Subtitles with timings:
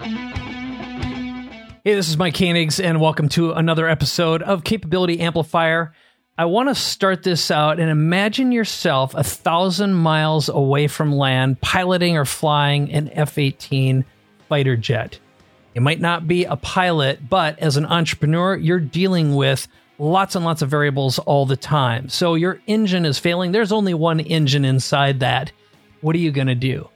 [0.00, 5.92] Hey, this is Mike Koenigs, and welcome to another episode of Capability Amplifier.
[6.36, 11.60] I want to start this out and imagine yourself a thousand miles away from land,
[11.60, 14.04] piloting or flying an F 18
[14.48, 15.18] fighter jet.
[15.74, 19.66] You might not be a pilot, but as an entrepreneur, you're dealing with
[19.98, 22.08] lots and lots of variables all the time.
[22.08, 23.50] So your engine is failing.
[23.50, 25.50] There's only one engine inside that.
[26.02, 26.88] What are you going to do?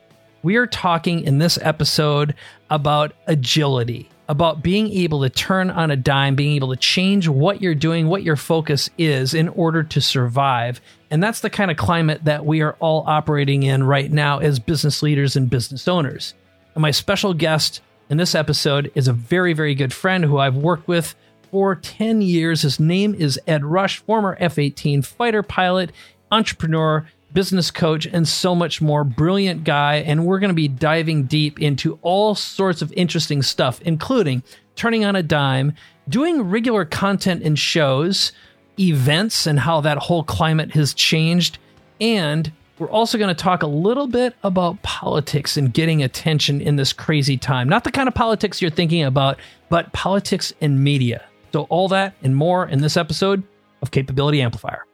[0.44, 2.34] We are talking in this episode
[2.72, 7.60] about agility, about being able to turn on a dime, being able to change what
[7.60, 10.80] you're doing, what your focus is in order to survive.
[11.10, 14.58] And that's the kind of climate that we are all operating in right now as
[14.58, 16.32] business leaders and business owners.
[16.74, 20.56] And my special guest in this episode is a very, very good friend who I've
[20.56, 21.14] worked with
[21.50, 22.62] for 10 years.
[22.62, 25.92] His name is Ed Rush, former F 18 fighter pilot,
[26.30, 29.04] entrepreneur, business coach, and so much more.
[29.04, 29.96] Brilliant guy.
[29.96, 34.42] And we're going to be diving deep into all sorts of interesting stuff, including
[34.76, 35.74] turning on a dime,
[36.08, 38.32] doing regular content and shows,
[38.78, 41.58] events, and how that whole climate has changed.
[42.00, 46.76] And we're also going to talk a little bit about politics and getting attention in
[46.76, 47.68] this crazy time.
[47.68, 51.24] Not the kind of politics you're thinking about, but politics and media.
[51.52, 53.42] So, all that and more in this episode
[53.82, 54.84] of Capability Amplifier.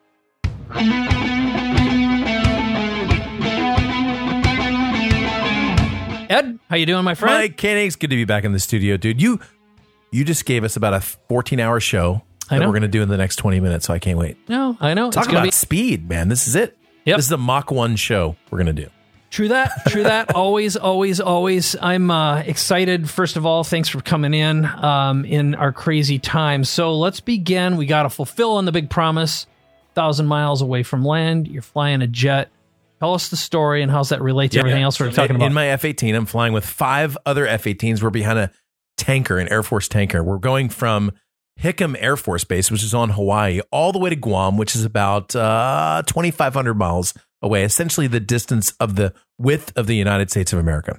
[6.28, 7.38] Ed, how you doing, my friend?
[7.38, 9.20] Mike Koenigs good to be back in the studio, dude.
[9.20, 9.40] You
[10.10, 12.66] you just gave us about a 14 hour show I that know.
[12.66, 14.36] we're going to do in the next 20 minutes, so I can't wait.
[14.48, 15.10] no, I know.
[15.10, 16.28] Talk it's about be speed, man.
[16.28, 16.76] This is it.
[17.04, 17.16] Yep.
[17.16, 18.90] This is a Mach 1 show we're going to do.
[19.30, 19.72] True that.
[19.88, 20.34] True that.
[20.34, 21.76] always, always, always.
[21.80, 23.08] I'm uh, excited.
[23.08, 26.64] First of all, thanks for coming in um, in our crazy time.
[26.64, 27.76] So let's begin.
[27.76, 29.46] We got to fulfill on the big promise.
[29.94, 32.50] Thousand miles away from land, you're flying a jet.
[32.98, 35.36] Tell us the story and how's that relate to everything else we're So talking in,
[35.36, 35.46] about.
[35.46, 38.02] In my F 18, I'm flying with five other F 18s.
[38.02, 38.50] We're behind a
[38.96, 40.22] tanker, an Air Force tanker.
[40.22, 41.12] We're going from
[41.60, 44.84] Hickam Air Force Base, which is on Hawaii, all the way to Guam, which is
[44.84, 50.52] about uh, 2,500 miles away, essentially the distance of the width of the United States
[50.52, 50.98] of America.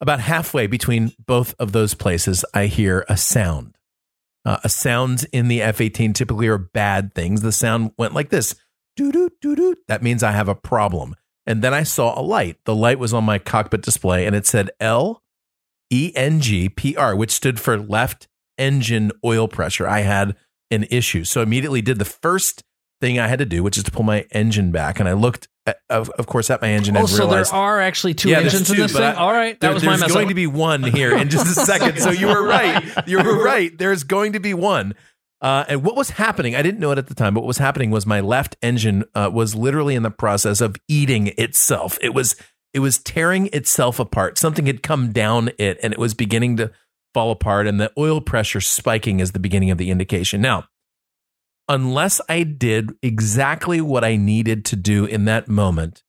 [0.00, 3.76] About halfway between both of those places, I hear a sound.
[4.44, 7.42] Uh, a sound in the F 18 typically are bad things.
[7.42, 8.54] The sound went like this
[9.00, 9.74] doo doo doo doo.
[9.88, 11.14] That means I have a problem.
[11.46, 12.58] And then I saw a light.
[12.64, 15.22] The light was on my cockpit display and it said L
[15.90, 18.28] E N G P R, which stood for left
[18.58, 19.88] engine oil pressure.
[19.88, 20.36] I had
[20.70, 21.24] an issue.
[21.24, 22.62] So I immediately did the first
[23.00, 25.00] thing I had to do, which is to pull my engine back.
[25.00, 27.80] And I looked, at, of, of course, at my engine oh, and so there are
[27.80, 29.02] actually two Yeah, engines in this thing.
[29.02, 31.46] I- All right, that there- was my there's going to be one here in just
[31.46, 31.98] a second.
[31.98, 33.08] So you were right.
[33.08, 33.76] You were right.
[33.76, 34.94] There's going to be one.
[35.40, 36.54] Uh, and what was happening?
[36.54, 39.04] I didn't know it at the time, but what was happening was my left engine
[39.14, 41.98] uh, was literally in the process of eating itself.
[42.02, 42.36] It was
[42.72, 44.38] it was tearing itself apart.
[44.38, 46.70] Something had come down it, and it was beginning to
[47.14, 47.66] fall apart.
[47.66, 50.40] And the oil pressure spiking is the beginning of the indication.
[50.40, 50.64] Now,
[51.68, 56.02] unless I did exactly what I needed to do in that moment,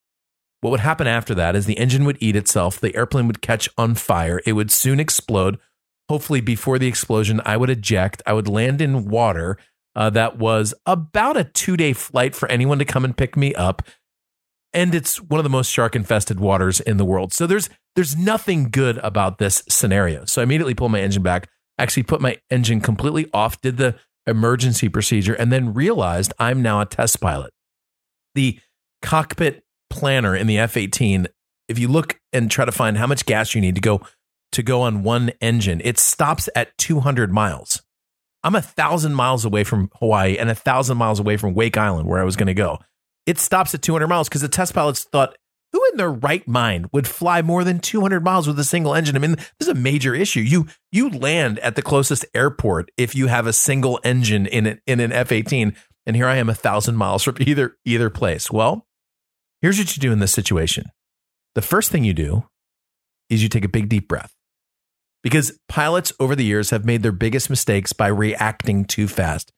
[0.60, 3.68] what would happen after that is the engine would eat itself, the airplane would catch
[3.78, 5.58] on fire, it would soon explode.
[6.10, 9.58] Hopefully, before the explosion, I would eject, I would land in water
[9.96, 13.54] uh, that was about a two day flight for anyone to come and pick me
[13.56, 13.82] up.
[14.74, 17.34] And it's one of the most shark infested waters in the world.
[17.34, 20.24] So there's there's nothing good about this scenario.
[20.26, 23.96] So I immediately pulled my engine back, actually put my engine completely off, did the
[24.26, 27.52] emergency procedure, and then realized I'm now a test pilot.
[28.34, 28.60] The
[29.02, 31.28] cockpit planner in the F-18,
[31.68, 34.02] if you look and try to find how much gas you need to go
[34.52, 37.82] to go on one engine, it stops at 200 miles.
[38.44, 42.08] I'm a thousand miles away from Hawaii and a thousand miles away from Wake Island,
[42.08, 42.80] where I was going to go.
[43.26, 45.38] It stops at 200 miles because the test pilots thought,
[45.72, 49.16] who in their right mind would fly more than 200 miles with a single engine?
[49.16, 50.42] I mean, this is a major issue.
[50.42, 54.82] You you land at the closest airport if you have a single engine in it,
[54.86, 55.76] in an F-18,
[56.06, 58.52] and here I am a thousand miles from either either place.
[58.52, 58.86] Well,
[59.62, 60.86] here's what you do in this situation.
[61.56, 62.44] The first thing you do
[63.30, 64.34] is you take a big deep breath.
[65.24, 69.52] Because pilots over the years have made their biggest mistakes by reacting too fast.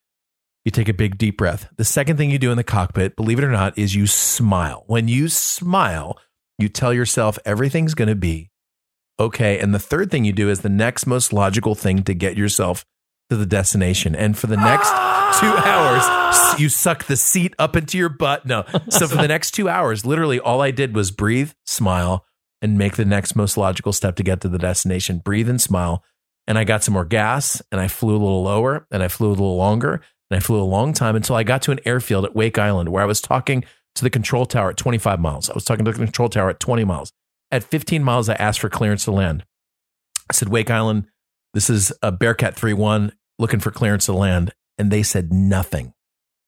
[0.65, 1.67] You take a big deep breath.
[1.77, 4.83] The second thing you do in the cockpit, believe it or not, is you smile.
[4.88, 6.17] When you smile,
[6.57, 8.49] you tell yourself everything's going to be
[9.19, 9.59] okay.
[9.59, 12.85] And the third thing you do is the next most logical thing to get yourself
[13.29, 14.15] to the destination.
[14.15, 15.38] And for the next ah!
[15.39, 18.45] two hours, you suck the seat up into your butt.
[18.45, 18.65] No.
[18.89, 22.25] So for the next two hours, literally all I did was breathe, smile,
[22.63, 25.19] and make the next most logical step to get to the destination.
[25.19, 26.04] Breathe and smile.
[26.48, 29.27] And I got some more gas and I flew a little lower and I flew
[29.27, 30.01] a little longer
[30.31, 32.89] and I flew a long time until I got to an airfield at Wake Island
[32.89, 33.65] where I was talking
[33.95, 35.50] to the control tower at 25 miles.
[35.50, 37.12] I was talking to the control tower at 20 miles.
[37.51, 39.45] At 15 miles, I asked for clearance to land.
[40.30, 41.07] I said, Wake Island,
[41.54, 44.54] this is a Bearcat 3 1 looking for clearance to land.
[44.77, 45.94] And they said nothing.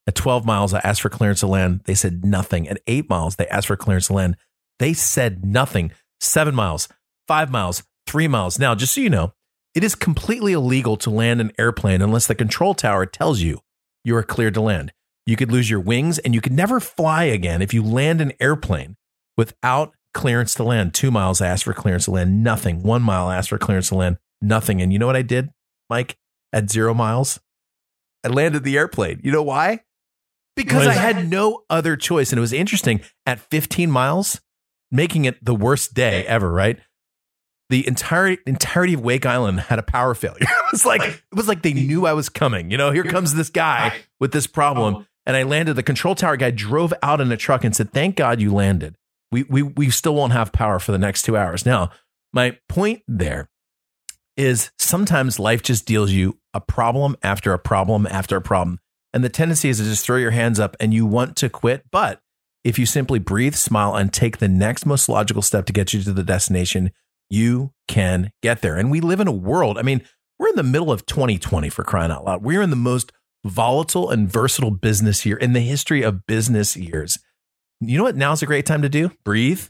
[0.08, 1.82] At 12 miles, I asked for clearance to land.
[1.86, 2.68] They said nothing.
[2.68, 4.38] At eight miles, they asked for clearance to land.
[4.80, 5.92] They said nothing.
[6.20, 6.88] Seven miles,
[7.28, 8.60] five miles, three miles.
[8.60, 9.34] Now, just so you know,
[9.74, 13.60] it is completely illegal to land an airplane unless the control tower tells you
[14.04, 14.94] you are cleared to land.
[15.26, 18.34] You could lose your wings and you could never fly again if you land an
[18.40, 18.96] airplane
[19.38, 20.94] without clearance to land.
[20.94, 22.44] Two miles, I asked for clearance to land.
[22.44, 22.84] Nothing.
[22.84, 24.18] One mile, I asked for clearance to land.
[24.42, 24.82] Nothing.
[24.82, 25.50] And you know what I did,
[25.90, 26.18] Mike?
[26.54, 27.40] At zero miles,
[28.24, 29.20] I landed the airplane.
[29.24, 29.82] You know why?
[30.56, 32.32] Because I had no other choice.
[32.32, 33.02] And it was interesting.
[33.26, 34.40] At 15 miles,
[34.92, 36.80] making it the worst day ever, right?
[37.70, 40.38] The entire entirety of Wake Island had a power failure.
[40.42, 42.70] it was like it was like they knew I was coming.
[42.70, 45.08] You know, here comes this guy with this problem.
[45.26, 45.76] And I landed.
[45.76, 48.96] The control tower guy drove out in a truck and said, Thank God you landed.
[49.32, 51.66] We we we still won't have power for the next two hours.
[51.66, 51.90] Now,
[52.32, 53.50] my point there
[54.38, 58.80] is sometimes life just deals you a problem after a problem after a problem.
[59.14, 61.86] And the tendency is to just throw your hands up and you want to quit.
[61.90, 62.22] But
[62.66, 66.02] if you simply breathe, smile, and take the next most logical step to get you
[66.02, 66.92] to the destination,
[67.30, 68.76] you can get there.
[68.76, 70.02] And we live in a world, I mean,
[70.40, 72.44] we're in the middle of 2020 for crying out loud.
[72.44, 73.12] We're in the most
[73.46, 77.20] volatile and versatile business year in the history of business years.
[77.80, 79.12] You know what now's a great time to do?
[79.24, 79.68] Breathe,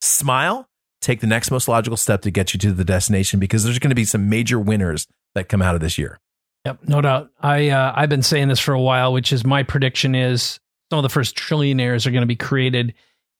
[0.00, 0.68] smile,
[1.00, 3.90] take the next most logical step to get you to the destination because there's going
[3.90, 6.20] to be some major winners that come out of this year.
[6.64, 7.30] Yep, no doubt.
[7.40, 10.98] I uh, I've been saying this for a while, which is my prediction is some
[10.98, 12.94] of the first trillionaires are going to be created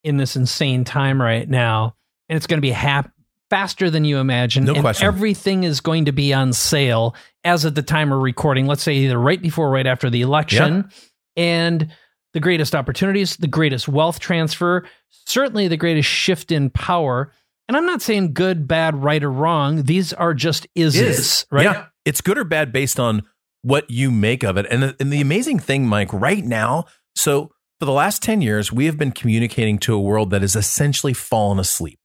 [0.05, 1.97] in this insane time right now,
[2.29, 3.13] and it's going to be hap-
[3.51, 4.65] faster than you imagine.
[4.65, 5.07] No and question.
[5.07, 7.15] Everything is going to be on sale
[7.45, 8.67] as of the time we're recording.
[8.67, 10.91] Let's say either right before, or right after the election,
[11.37, 11.93] and
[12.33, 17.33] the greatest opportunities, the greatest wealth transfer, certainly the greatest shift in power.
[17.69, 19.85] And I'm not saying good, bad, right, or wrong.
[19.85, 21.65] These are just is is, right?
[21.65, 21.87] Yeah.
[22.05, 23.23] It's good or bad based on
[23.63, 24.67] what you make of it.
[24.71, 26.85] And the, and the amazing thing, Mike, right now,
[27.17, 30.57] so for the last 10 years, we have been communicating to a world that has
[30.57, 31.99] essentially fallen asleep.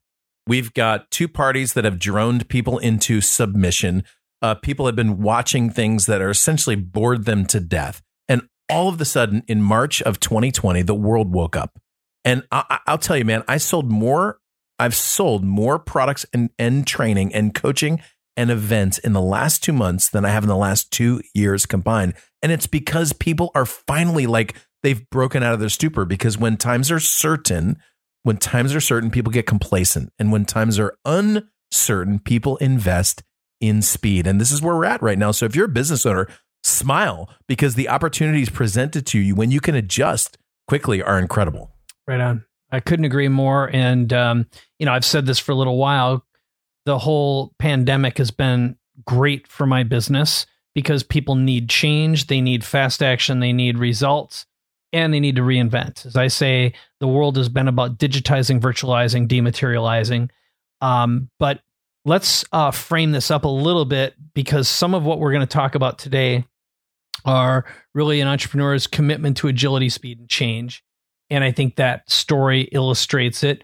[0.48, 4.04] We've got two parties that have droned people into submission.
[4.42, 8.02] Uh, people have been watching things that are essentially bored them to death.
[8.28, 11.80] And all of a sudden, in March of 2020, the world woke up.
[12.26, 14.40] And I, I'll tell you, man, I sold more.
[14.80, 18.02] I've sold more products and, and training and coaching
[18.36, 21.66] and events in the last two months than I have in the last two years
[21.66, 22.16] combined.
[22.42, 26.58] And it's because people are finally like, they've broken out of their stupor because when
[26.58, 27.78] times are certain,
[28.24, 30.12] when times are certain, people get complacent.
[30.20, 33.24] And when times are uncertain, people invest
[33.60, 34.28] in speed.
[34.28, 35.32] And this is where we're at right now.
[35.32, 36.28] So if you're a business owner,
[36.64, 40.38] smile because the opportunities presented to you when you can adjust
[40.68, 41.72] quickly are incredible.
[42.08, 42.46] Right on.
[42.72, 43.70] I couldn't agree more.
[43.74, 44.48] And, um,
[44.80, 46.26] you know, I've said this for a little while.
[46.86, 52.64] The whole pandemic has been great for my business because people need change, they need
[52.64, 54.46] fast action, they need results,
[54.94, 56.06] and they need to reinvent.
[56.06, 60.30] As I say, the world has been about digitizing, virtualizing, dematerializing.
[60.82, 61.62] Um, but
[62.06, 65.48] let's uh, frame this up a little bit because some of what we're going to
[65.48, 66.46] talk about today
[67.26, 70.84] are really an entrepreneur's commitment to agility, speed, and change.
[71.30, 73.64] And I think that story illustrates it.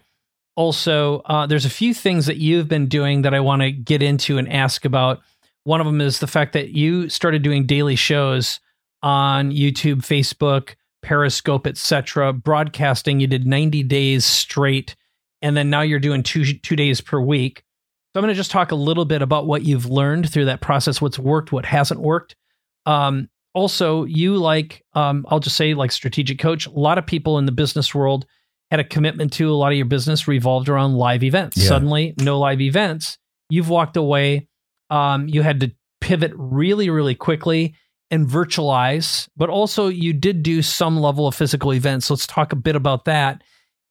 [0.56, 4.02] Also, uh, there's a few things that you've been doing that I want to get
[4.02, 5.20] into and ask about.
[5.64, 8.58] One of them is the fact that you started doing daily shows
[9.02, 10.74] on YouTube, Facebook,
[11.08, 13.18] Periscope, etc., broadcasting.
[13.18, 14.94] You did 90 days straight,
[15.40, 17.64] and then now you're doing two two days per week.
[18.12, 20.60] So I'm going to just talk a little bit about what you've learned through that
[20.60, 22.36] process, what's worked, what hasn't worked.
[22.84, 27.38] Um, also, you like, um, I'll just say, like strategic coach, a lot of people
[27.38, 28.26] in the business world
[28.70, 31.56] had a commitment to a lot of your business revolved around live events.
[31.56, 31.68] Yeah.
[31.68, 33.16] Suddenly, no live events.
[33.48, 34.46] You've walked away.
[34.90, 35.72] Um, you had to
[36.02, 37.74] pivot really, really quickly
[38.10, 42.08] and virtualize, but also you did do some level of physical events.
[42.10, 43.42] Let's talk a bit about that.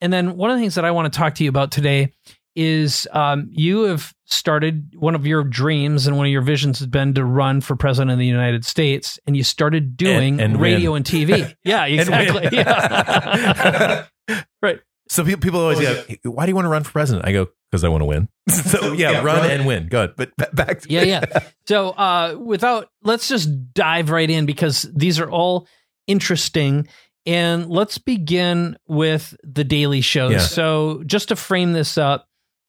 [0.01, 2.13] And then one of the things that I want to talk to you about today
[2.55, 6.87] is um, you have started one of your dreams and one of your visions has
[6.87, 10.61] been to run for president of the United States, and you started doing And- and
[10.61, 10.97] radio win.
[11.01, 11.53] and TV.
[11.63, 12.49] yeah, exactly.
[12.51, 14.05] Yeah.
[14.61, 14.79] right.
[15.09, 17.47] So people, people always go, "Why do you want to run for president?" I go,
[17.71, 19.51] "Because I want to win." so yeah, Yeah, run run.
[19.51, 19.87] and win.
[19.87, 21.25] Good, but back to Yeah, yeah.
[21.67, 25.67] So, uh, without, let's just dive right in because these are all
[26.07, 26.87] interesting.
[27.25, 30.29] And let's begin with the daily Show.
[30.29, 30.37] Yeah.
[30.39, 32.27] So, just to frame this up,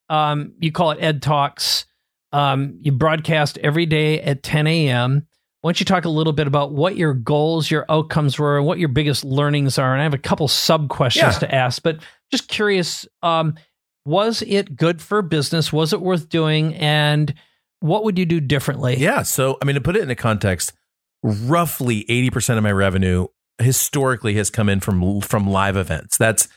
[0.09, 1.87] um, you call it Ed Talks.
[2.33, 5.27] Um, you broadcast every day at 10 a.m.
[5.61, 8.67] Why don't you talk a little bit about what your goals, your outcomes were, and
[8.67, 9.93] what your biggest learnings are?
[9.93, 11.39] And I have a couple sub questions Yeah.
[11.41, 11.99] to ask, but
[12.31, 13.55] just curious um,
[14.05, 15.73] was it good for business?
[15.73, 16.75] Was it worth doing?
[16.77, 17.35] And
[17.81, 18.97] what would you do differently?
[18.97, 19.23] Yeah.
[19.23, 20.73] So, I mean, to put it into context,
[21.23, 23.27] roughly 80% of my revenue
[23.59, 26.17] historically has come in from from live events.
[26.17, 26.49] That's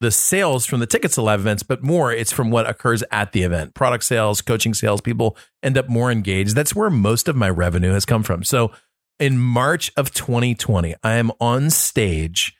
[0.00, 3.32] the sales from the tickets to live events, but more it's from what occurs at
[3.32, 3.74] the event.
[3.74, 6.54] Product sales, coaching sales, people end up more engaged.
[6.54, 8.42] That's where most of my revenue has come from.
[8.44, 8.72] So
[9.18, 12.56] in March of 2020, I am on stage.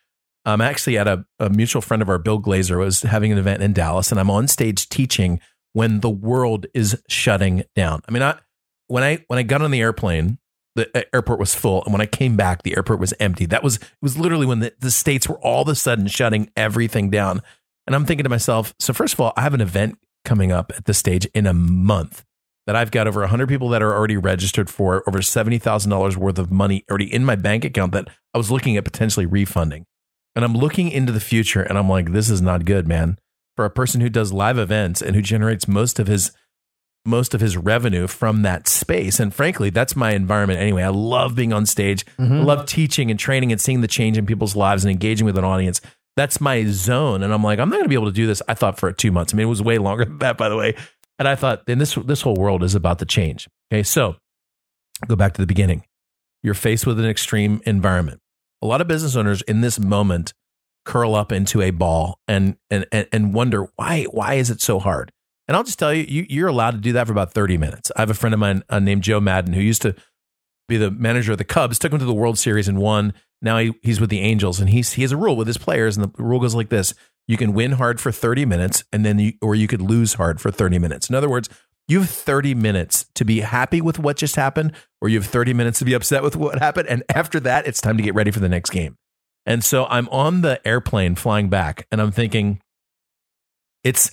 [0.50, 3.62] I'm actually at a, a mutual friend of our, Bill Glazer, was having an event
[3.62, 5.40] in Dallas, and I'm on stage teaching
[5.72, 8.02] when the world is shutting down.
[8.08, 8.38] I mean, I
[8.88, 10.38] when I when I got on the airplane,
[10.74, 13.46] the uh, airport was full, and when I came back, the airport was empty.
[13.46, 16.50] That was it was literally when the, the states were all of a sudden shutting
[16.56, 17.42] everything down.
[17.86, 20.72] And I'm thinking to myself, so first of all, I have an event coming up
[20.76, 22.24] at the stage in a month
[22.66, 26.52] that I've got over 100 people that are already registered for, over $70,000 worth of
[26.52, 29.86] money already in my bank account that I was looking at potentially refunding.
[30.34, 33.18] And I'm looking into the future and I'm like, this is not good, man.
[33.56, 36.32] For a person who does live events and who generates most of his
[37.04, 39.18] most of his revenue from that space.
[39.18, 40.82] And frankly, that's my environment anyway.
[40.82, 42.04] I love being on stage.
[42.18, 42.34] Mm-hmm.
[42.34, 45.38] I love teaching and training and seeing the change in people's lives and engaging with
[45.38, 45.80] an audience.
[46.16, 47.22] That's my zone.
[47.22, 48.42] And I'm like, I'm not going to be able to do this.
[48.48, 49.32] I thought for two months.
[49.32, 50.76] I mean, it was way longer than that, by the way.
[51.18, 53.48] And I thought, then this this whole world is about to change.
[53.72, 54.16] Okay, so
[55.06, 55.84] go back to the beginning.
[56.42, 58.19] You're faced with an extreme environment.
[58.62, 60.34] A lot of business owners in this moment
[60.84, 65.12] curl up into a ball and and and wonder why why is it so hard?
[65.48, 67.90] And I'll just tell you, you you're allowed to do that for about 30 minutes.
[67.96, 69.94] I have a friend of mine uh, named Joe Maddon who used to
[70.68, 73.12] be the manager of the Cubs, took him to the World Series and won.
[73.42, 75.96] Now he, he's with the Angels, and he's he has a rule with his players,
[75.96, 76.94] and the rule goes like this:
[77.26, 80.40] you can win hard for 30 minutes, and then you, or you could lose hard
[80.40, 81.08] for 30 minutes.
[81.08, 81.48] In other words,
[81.90, 85.54] you have 30 minutes to be happy with what just happened, or you have 30
[85.54, 88.30] minutes to be upset with what happened, and after that, it's time to get ready
[88.30, 88.96] for the next game.
[89.46, 92.60] And so I'm on the airplane flying back, and I'm thinking,
[93.82, 94.10] it's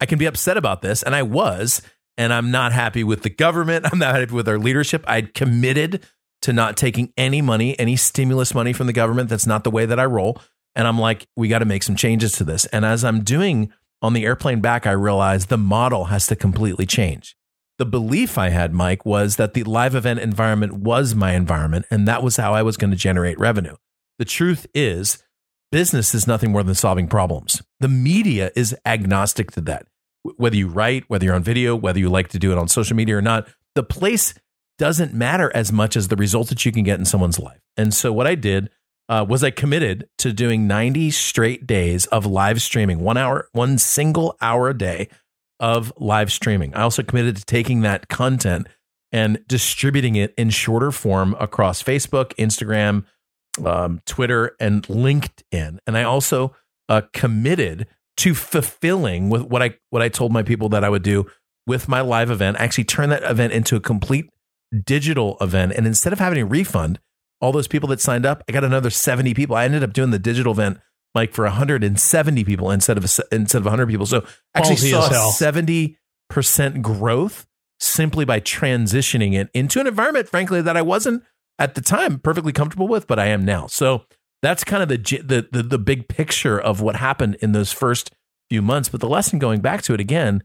[0.00, 1.02] I can be upset about this.
[1.02, 1.82] And I was,
[2.16, 3.86] and I'm not happy with the government.
[3.92, 5.04] I'm not happy with our leadership.
[5.06, 6.06] I'd committed
[6.42, 9.28] to not taking any money, any stimulus money from the government.
[9.28, 10.40] That's not the way that I roll.
[10.76, 12.64] And I'm like, we got to make some changes to this.
[12.66, 16.86] And as I'm doing on the airplane back, I realized the model has to completely
[16.86, 17.36] change.
[17.78, 22.08] The belief I had, Mike, was that the live event environment was my environment, and
[22.08, 23.76] that was how I was going to generate revenue.
[24.18, 25.22] The truth is,
[25.70, 27.62] business is nothing more than solving problems.
[27.78, 29.86] The media is agnostic to that.
[30.22, 32.96] Whether you write, whether you're on video, whether you like to do it on social
[32.96, 34.34] media or not, the place
[34.78, 37.60] doesn't matter as much as the result that you can get in someone's life.
[37.76, 38.70] And so what I did
[39.08, 43.78] uh, was I committed to doing 90 straight days of live streaming, one hour, one
[43.78, 45.08] single hour a day
[45.60, 46.74] of live streaming.
[46.74, 48.68] I also committed to taking that content
[49.10, 53.04] and distributing it in shorter form across Facebook, Instagram,
[53.64, 55.78] um, Twitter, and LinkedIn.
[55.86, 56.54] And I also
[56.88, 57.86] uh, committed
[58.18, 61.26] to fulfilling with what I what I told my people that I would do
[61.66, 62.58] with my live event.
[62.60, 64.28] I actually turned that event into a complete
[64.84, 66.98] digital event, and instead of having a refund,
[67.40, 69.56] all those people that signed up, I got another seventy people.
[69.56, 70.78] I ended up doing the digital event
[71.14, 74.06] like for 170 people instead of instead of 100 people.
[74.06, 77.46] So actually saw 70 percent growth
[77.80, 81.22] simply by transitioning it into an environment, frankly, that I wasn't
[81.58, 83.66] at the time perfectly comfortable with, but I am now.
[83.66, 84.04] So
[84.42, 88.12] that's kind of the, the the the big picture of what happened in those first
[88.50, 88.88] few months.
[88.88, 90.42] But the lesson going back to it again,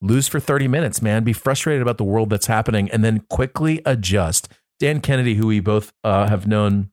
[0.00, 1.24] lose for 30 minutes, man.
[1.24, 4.48] Be frustrated about the world that's happening and then quickly adjust.
[4.80, 6.90] Dan Kennedy, who we both uh, have known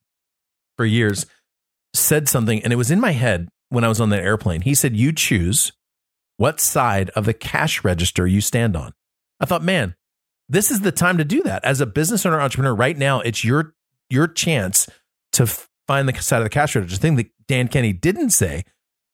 [0.77, 1.25] for years,
[1.94, 4.62] said something, and it was in my head when I was on that airplane.
[4.62, 5.72] He said, You choose
[6.36, 8.94] what side of the cash register you stand on.
[9.39, 9.96] I thought, man,
[10.50, 11.63] this is the time to do that.
[11.65, 13.74] As a business owner entrepreneur, right now, it's your
[14.10, 14.88] your chance
[15.34, 15.46] to
[15.88, 16.98] find the side of the cash register.
[16.98, 18.63] The thing that Dan Kennedy didn't say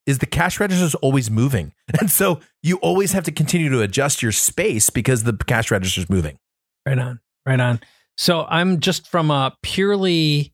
[0.06, 1.72] is the cash register is always moving.
[2.00, 6.00] And so you always have to continue to adjust your space because the cash register
[6.00, 6.38] is moving.
[6.86, 7.20] Right on.
[7.46, 7.80] Right on.
[8.16, 10.52] So I'm just from a purely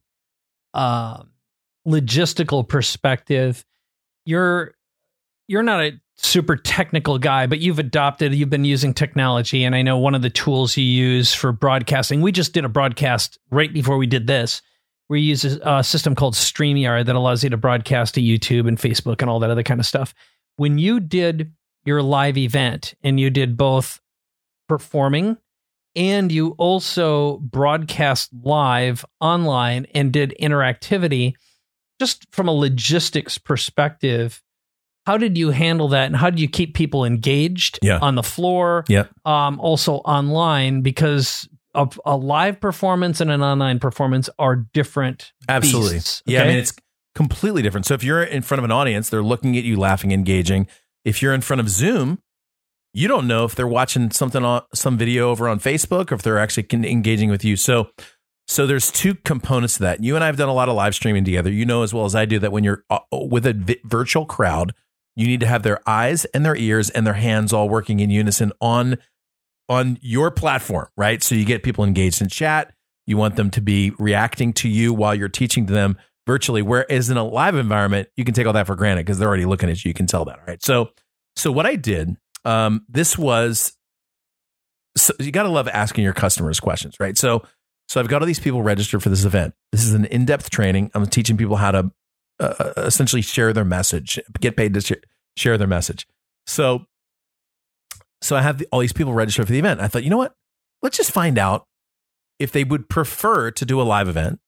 [0.75, 1.23] uh,
[1.87, 3.65] logistical perspective,
[4.25, 4.75] you're
[5.49, 9.65] you're not a super technical guy, but you've adopted, you've been using technology.
[9.65, 12.69] And I know one of the tools you use for broadcasting, we just did a
[12.69, 14.63] broadcast right before we did this.
[15.09, 19.23] We use a, system called StreamYard that allows you to broadcast to YouTube and Facebook
[19.23, 20.15] and all that other kind of stuff.
[20.55, 21.53] When you did
[21.85, 24.01] your live event and you did both
[24.69, 25.37] performing
[25.97, 31.35] and you also broadcast live online and did interactivity,
[31.99, 34.43] just from a logistics perspective,
[35.07, 37.99] how did you handle that and how do you keep people engaged yeah.
[38.01, 39.05] on the floor yeah.
[39.25, 40.83] um, also online?
[40.83, 45.95] Because a, a, live performance and an online performance are different absolutely.
[45.95, 46.35] beasts, okay?
[46.35, 46.73] yeah i mean it's
[47.15, 47.87] completely different.
[47.87, 50.67] So if you're in front of an audience they're looking at you laughing engaging.
[51.05, 52.21] If you're in front of zoom
[52.93, 56.23] you don't know if they're watching something on some video over on Facebook or if
[56.23, 57.57] they're actually engaging with you.
[57.57, 57.91] So,
[58.49, 60.03] so there's two components to that.
[60.03, 61.51] You and I have done a lot of live streaming together.
[61.51, 64.73] You know as well as I do that when you're uh, with a virtual crowd,
[65.15, 68.11] you need to have their eyes and their ears and their hands all working in
[68.11, 68.99] unison on
[69.69, 71.23] on your platform, right?
[71.23, 72.75] So you get people engaged in chat.
[73.07, 76.61] You want them to be reacting to you while you're teaching to them virtually.
[76.61, 79.45] Whereas in a live environment, you can take all that for granted because they're already
[79.45, 79.91] looking at you.
[79.91, 80.63] You can tell that, right?
[80.63, 80.91] So,
[81.37, 83.73] so what I did, um, this was,
[84.97, 87.17] so you got to love asking your customers questions, right?
[87.17, 87.43] So,
[87.89, 89.55] so I've got all these people registered for this event.
[89.73, 90.91] This is an in-depth training.
[90.95, 91.91] I'm teaching people how to
[92.39, 94.93] uh, uh essentially share their message, get paid to sh-
[95.37, 96.07] share their message.
[96.47, 96.87] So
[98.23, 99.81] so I have the, all these people registered for the event.
[99.81, 100.35] I thought, you know what?
[100.83, 101.67] Let's just find out
[102.39, 104.41] if they would prefer to do a live event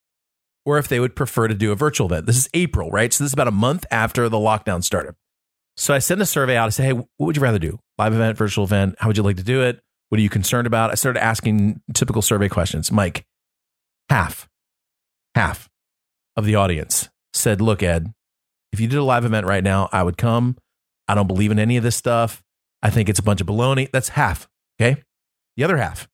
[0.65, 2.27] or if they would prefer to do a virtual event.
[2.27, 3.13] This is April, right?
[3.13, 5.15] So this is about a month after the lockdown started.
[5.77, 6.67] So I sent a survey out.
[6.67, 7.79] I said, hey, what would you rather do?
[7.99, 8.97] Live event, virtual event?
[8.99, 9.81] How would you like to do it?
[10.09, 10.91] What are you concerned about?
[10.91, 12.93] I started asking typical survey questions.
[12.93, 13.25] Mike,
[14.09, 14.49] half,
[15.35, 15.71] half
[16.37, 18.13] of the audience said, look, Ed,
[18.73, 20.57] if you did a live event right now, I would come.
[21.09, 22.43] I don't believe in any of this stuff.
[22.83, 23.91] I think it's a bunch of baloney.
[23.91, 24.49] That's half.
[24.81, 25.03] Okay.
[25.57, 26.09] The other half,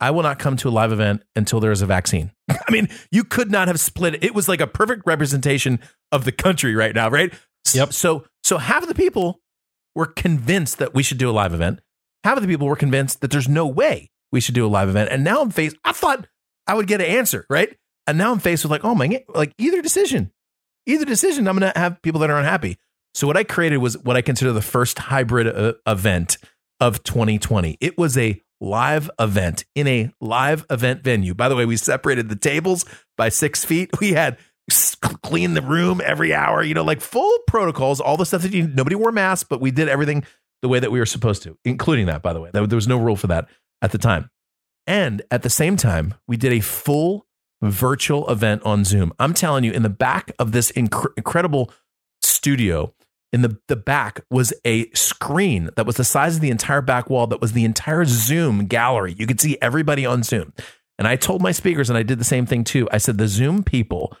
[0.00, 2.32] I will not come to a live event until there is a vaccine.
[2.50, 4.24] I mean, you could not have split it.
[4.24, 5.80] It was like a perfect representation
[6.10, 7.32] of the country right now, right?
[7.74, 7.92] Yep.
[7.92, 9.40] So, so half of the people
[9.94, 11.80] were convinced that we should do a live event.
[12.24, 14.88] Half of the people were convinced that there's no way we should do a live
[14.88, 15.10] event.
[15.10, 16.26] And now I'm faced, I thought
[16.66, 17.76] I would get an answer, right?
[18.06, 20.32] And now I'm faced with like, oh my, like either decision,
[20.86, 22.78] either decision, I'm going to have people that are unhappy.
[23.14, 26.38] So what I created was what I consider the first hybrid uh, event
[26.80, 27.76] of 2020.
[27.80, 31.34] It was a live event in a live event venue.
[31.34, 32.84] By the way, we separated the tables
[33.16, 33.90] by six feet.
[34.00, 34.38] We had
[35.22, 38.68] clean the room every hour, you know, like full protocols, all the stuff that you,
[38.68, 40.24] nobody wore masks, but we did everything
[40.62, 42.50] the way that we were supposed to, including that, by the way.
[42.52, 43.48] There was no rule for that
[43.80, 44.30] at the time.
[44.86, 47.26] And at the same time, we did a full
[47.62, 49.12] virtual event on Zoom.
[49.18, 51.72] I'm telling you, in the back of this inc- incredible
[52.20, 52.92] studio,
[53.32, 57.08] in the, the back was a screen that was the size of the entire back
[57.08, 59.14] wall that was the entire Zoom gallery.
[59.16, 60.52] You could see everybody on Zoom.
[60.98, 62.88] And I told my speakers, and I did the same thing too.
[62.92, 64.16] I said, the Zoom people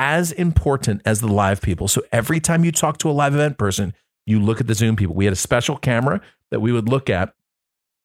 [0.00, 1.86] as important as the live people.
[1.86, 3.92] So every time you talk to a live event person,
[4.24, 5.14] you look at the Zoom people.
[5.14, 7.34] We had a special camera that we would look at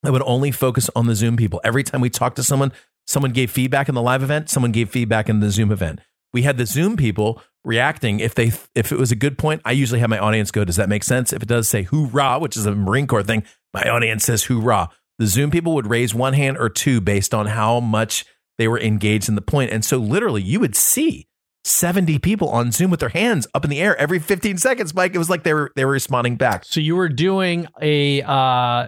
[0.03, 1.62] that would only focus on the Zoom people.
[1.63, 2.73] Every time we talked to someone,
[3.08, 6.01] someone gave feedback in the live event, someone gave feedback in the Zoom event.
[6.34, 9.71] We had the Zoom people reacting if they if it was a good point i
[9.71, 12.55] usually have my audience go does that make sense if it does say hoorah which
[12.55, 16.34] is a marine corps thing my audience says hoorah the zoom people would raise one
[16.34, 18.23] hand or two based on how much
[18.60, 19.71] they were engaged in the point.
[19.71, 21.27] and so literally you would see
[21.65, 25.15] 70 people on zoom with their hands up in the air every 15 seconds mike
[25.15, 28.88] it was like they were they were responding back so you were doing a uh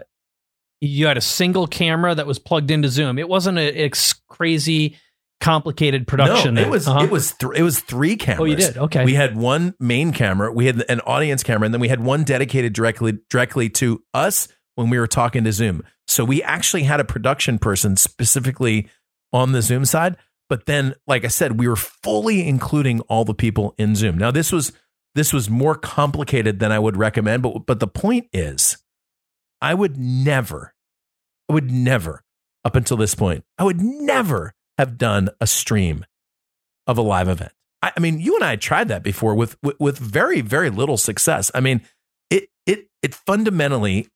[0.80, 3.90] you had a single camera that was plugged into zoom it wasn't a,
[4.30, 4.96] crazy
[5.40, 6.56] complicated production.
[6.56, 7.04] No, it was uh-huh.
[7.04, 8.42] it was th- it was three cameras.
[8.42, 8.78] Oh, you did.
[8.78, 9.06] Okay.
[9.06, 12.24] We had one main camera, we had an audience camera, and then we had one
[12.24, 15.84] dedicated directly directly to us when we were talking to Zoom.
[16.08, 18.88] So we actually had a production person specifically
[19.34, 20.18] on the Zoom side.
[20.50, 24.18] But then, like I said, we were fully including all the people in Zoom.
[24.18, 24.72] Now this was
[25.16, 27.44] this was more complicated than I would recommend.
[27.44, 28.78] But but the point is,
[29.62, 30.74] I would never,
[31.50, 32.24] I would never,
[32.64, 36.06] up until this point, I would never have done a stream
[36.86, 37.52] of a live event.
[37.82, 40.98] I, I mean, you and I tried that before with, with with very very little
[40.98, 41.52] success.
[41.54, 41.82] I mean,
[42.30, 44.08] it it it fundamentally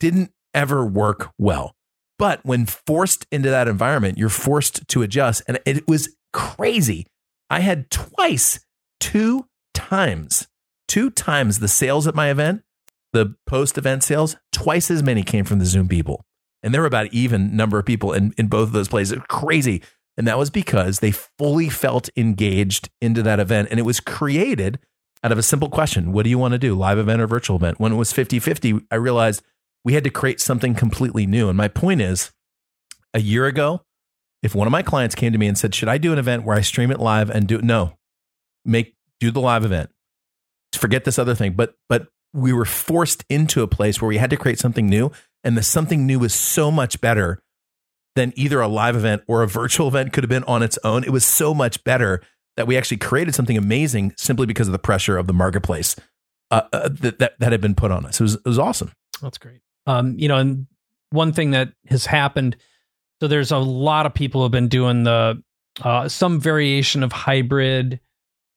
[0.00, 1.74] didn't ever work well.
[2.20, 7.06] But when forced into that environment, you're forced to adjust, and it was crazy.
[7.48, 8.60] I had twice,
[9.00, 10.46] two times,
[10.86, 12.60] two times the sales at my event,
[13.14, 16.22] the post event sales, twice as many came from the Zoom people.
[16.62, 19.18] And there were about even number of people in, in both of those places.
[19.30, 19.82] Crazy.
[20.18, 23.68] And that was because they fully felt engaged into that event.
[23.70, 24.78] And it was created
[25.24, 27.56] out of a simple question What do you want to do, live event or virtual
[27.56, 27.80] event?
[27.80, 29.42] When it was 50 50, I realized
[29.84, 31.48] we had to create something completely new.
[31.48, 32.32] And my point is
[33.14, 33.82] a year ago,
[34.42, 36.44] if one of my clients came to me and said, Should I do an event
[36.44, 37.64] where I stream it live and do it?
[37.64, 37.98] No,
[38.64, 39.90] make do the live event.
[40.74, 41.52] Forget this other thing.
[41.52, 45.10] But but we were forced into a place where we had to create something new
[45.42, 47.42] and the something new was so much better
[48.16, 51.04] than either a live event or a virtual event could have been on its own.
[51.04, 52.22] It was so much better
[52.56, 55.96] that we actually created something amazing simply because of the pressure of the marketplace
[56.50, 58.20] uh, uh, that, that, that had been put on us.
[58.20, 58.92] It was it was awesome.
[59.22, 59.60] That's great.
[59.86, 60.66] Um, you know, and
[61.10, 62.56] one thing that has happened.
[63.20, 65.42] So there's a lot of people who have been doing the
[65.82, 68.00] uh, some variation of hybrid.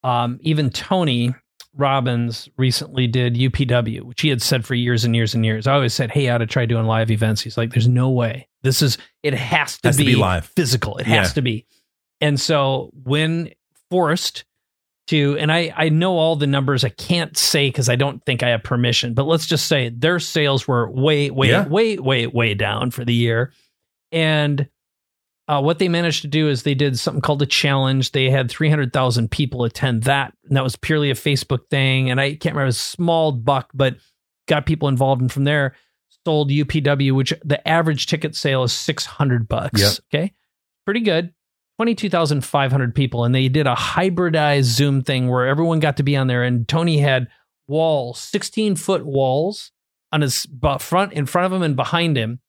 [0.04, 1.34] Um, even Tony
[1.76, 5.66] Robbins recently did UPW, which he had said for years and years and years.
[5.68, 8.10] I always said, "Hey, I ought to try doing live events." He's like, "There's no
[8.10, 8.48] way.
[8.62, 10.46] This is it has to, Has to be, be live.
[10.46, 10.98] physical.
[10.98, 11.16] It Yeah.
[11.16, 11.66] has to be."
[12.22, 13.52] And so when
[13.90, 14.46] forced
[15.08, 18.42] to, and I I know all the numbers, I can't say because I don't think
[18.44, 21.68] I have permission, but let's just say their sales were way way Yeah.
[21.68, 23.52] way way way down for the year,
[24.12, 24.68] and
[25.50, 28.14] uh, what they managed to do is they did something called a challenge.
[28.14, 30.34] They had 300,000 people attend that.
[30.48, 32.10] And that was purely a Facebook thing.
[32.10, 33.98] And I can't remember, it was a small buck, but
[34.48, 35.20] got people involved.
[35.22, 35.76] And from there,
[36.26, 39.82] sold UPW, which the average ticket sale is 600 bucks.
[39.82, 39.92] Yep.
[40.14, 40.34] Okay.
[40.86, 41.34] Pretty good.
[41.78, 43.24] 22,500 people.
[43.24, 46.44] And they did a hybridized Zoom thing where everyone got to be on there.
[46.44, 47.28] And Tony had
[47.68, 49.72] walls, 16 foot walls
[50.12, 50.48] on his
[50.80, 52.40] front, in front of him and behind him.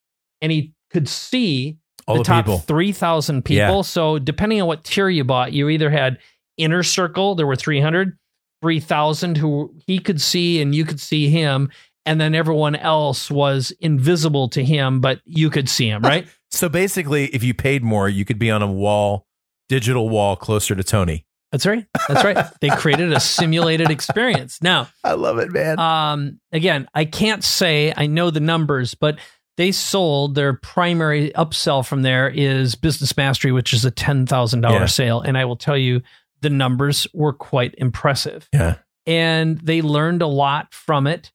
[0.41, 3.77] And he could see All the, the, top 3,000 people.
[3.77, 3.81] Yeah.
[3.81, 6.19] So depending on what tier you bought, you either had
[6.57, 8.17] inner circle, there were 300,
[8.61, 11.71] 3,000 who he could see and you could see him.
[12.05, 16.27] And then everyone else was invisible to him, but you could see him, right?
[16.55, 19.27] So basically, if you paid more, you could be on a wall,
[19.67, 21.25] digital wall closer to Tony.
[21.51, 21.85] That's right.
[22.07, 22.45] That's right.
[22.59, 24.61] They created a simulated experience.
[24.61, 25.79] Now, I love it, man.
[25.79, 29.19] Um, again, I can't say I know the numbers, but
[29.57, 34.63] they sold their primary upsell from there is Business Mastery, which is a ten thousand
[34.63, 34.69] Yeah.
[34.69, 36.01] dollar sale, and I will tell you
[36.41, 38.75] the numbers were quite impressive, yeah.
[39.05, 41.31] and they learned a lot from it.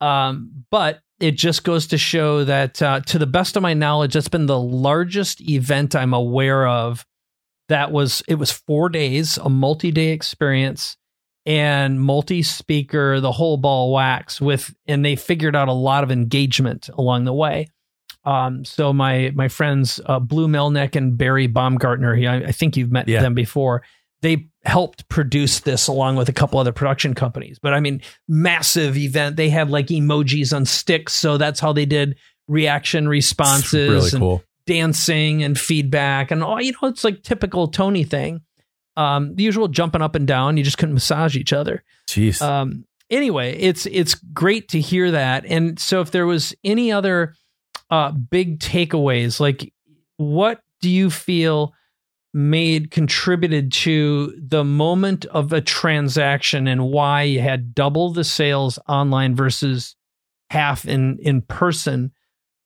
[0.00, 4.14] Um, but it just goes to show that, uh, to the best of my knowledge,
[4.14, 7.04] that's been the largest event I'm aware of.
[7.68, 10.96] That was it was four days, a multi day experience
[11.46, 16.88] and multi-speaker, the whole ball wax with, and they figured out a lot of engagement
[16.98, 17.68] along the way.
[18.24, 22.92] Um, so my my friends uh, Blue Melnick and Barry Baumgartner, I, I think you've
[22.92, 23.22] met Yeah.
[23.22, 23.82] them before.
[24.22, 27.58] They helped produce this along with a couple other production companies.
[27.58, 29.36] But I mean, massive event.
[29.36, 32.16] They had like emojis on sticks, so that's how they did
[32.50, 34.42] reaction responses really and cool.
[34.66, 38.40] dancing and feedback and all you know it's like typical tony thing
[38.96, 42.42] um the usual jumping up and down you just couldn't massage each other Jeez.
[42.42, 47.34] um anyway it's it's great to hear that and so if there was any other
[47.88, 49.72] uh big takeaways like
[50.16, 51.72] what do you feel
[52.32, 58.78] made contributed to the moment of a transaction and why you had double the sales
[58.88, 59.96] online versus
[60.50, 62.12] half in in person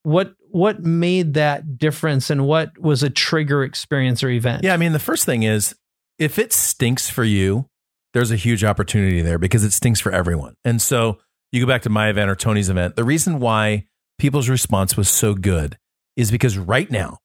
[0.03, 4.77] what what made that difference and what was a trigger experience or event Yeah, I
[4.77, 5.75] mean, the first thing is
[6.19, 7.69] if it stinks for you,
[8.13, 10.55] there's a huge opportunity there because it stinks for everyone.
[10.65, 11.19] And so
[11.51, 12.95] you go back to my event or Tony's event.
[12.95, 13.87] The reason why
[14.19, 15.79] people's response was so good
[16.17, 17.19] is because right now,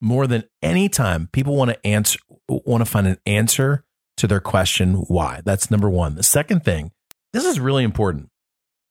[0.00, 3.84] more than any time, people want to answer, want to find an answer
[4.18, 5.40] to their question why.
[5.44, 6.14] That's number one.
[6.14, 6.92] The second thing,
[7.32, 8.28] this is really important.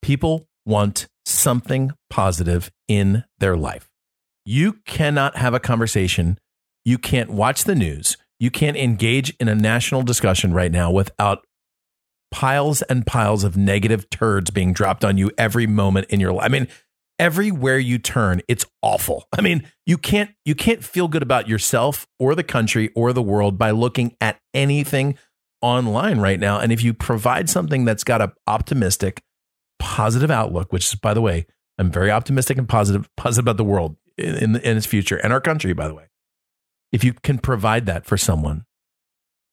[0.01, 3.89] People want something positive in their life.
[4.45, 6.37] You cannot have a conversation.
[6.83, 8.17] You can't watch the news.
[8.39, 11.45] You can't engage in a national discussion right now without
[12.31, 16.45] piles and piles of negative turds being dropped on you every moment in your life.
[16.45, 16.67] I mean,
[17.19, 19.27] everywhere you turn, it's awful.
[19.37, 23.21] I mean, you can't you can't feel good about yourself or the country or the
[23.21, 25.17] world by looking at anything
[25.61, 26.59] online right now.
[26.59, 29.21] And if you provide something that's got a optimistic,
[29.79, 31.45] positive outlook, which is by the way,
[31.77, 35.33] I'm very optimistic and positive positive about the world in, in, in its future and
[35.33, 36.05] our country, by the way.
[36.91, 38.65] If you can provide that for someone,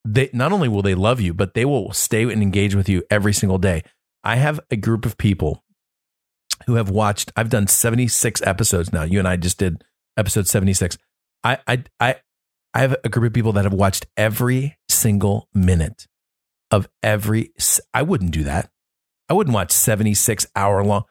[0.05, 3.03] they not only will they love you, but they will stay and engage with you
[3.11, 3.83] every single day.
[4.25, 5.65] I have a group of people
[6.67, 7.33] who have watched.
[7.37, 9.03] I've done 76 episodes now.
[9.03, 9.85] You and I just did
[10.17, 10.99] episode 76.
[11.45, 12.17] I I I
[12.75, 16.07] I have a group of people that have watched every single minute
[16.71, 17.53] of every.
[17.93, 18.71] I wouldn't do that.
[19.29, 21.05] I wouldn't watch 76 hour long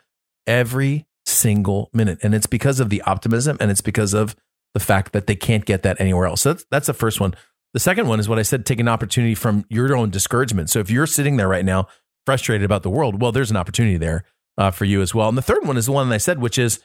[0.47, 4.35] every single minute, and it's because of the optimism, and it's because of
[4.73, 6.41] the fact that they can't get that anywhere else.
[6.41, 7.33] So that's that's the first one.
[7.73, 10.69] The second one is what I said: take an opportunity from your own discouragement.
[10.69, 11.87] So if you're sitting there right now
[12.25, 14.25] frustrated about the world, well, there's an opportunity there
[14.61, 15.27] uh, for you as well.
[15.27, 16.79] And the third one is the one that I said, which is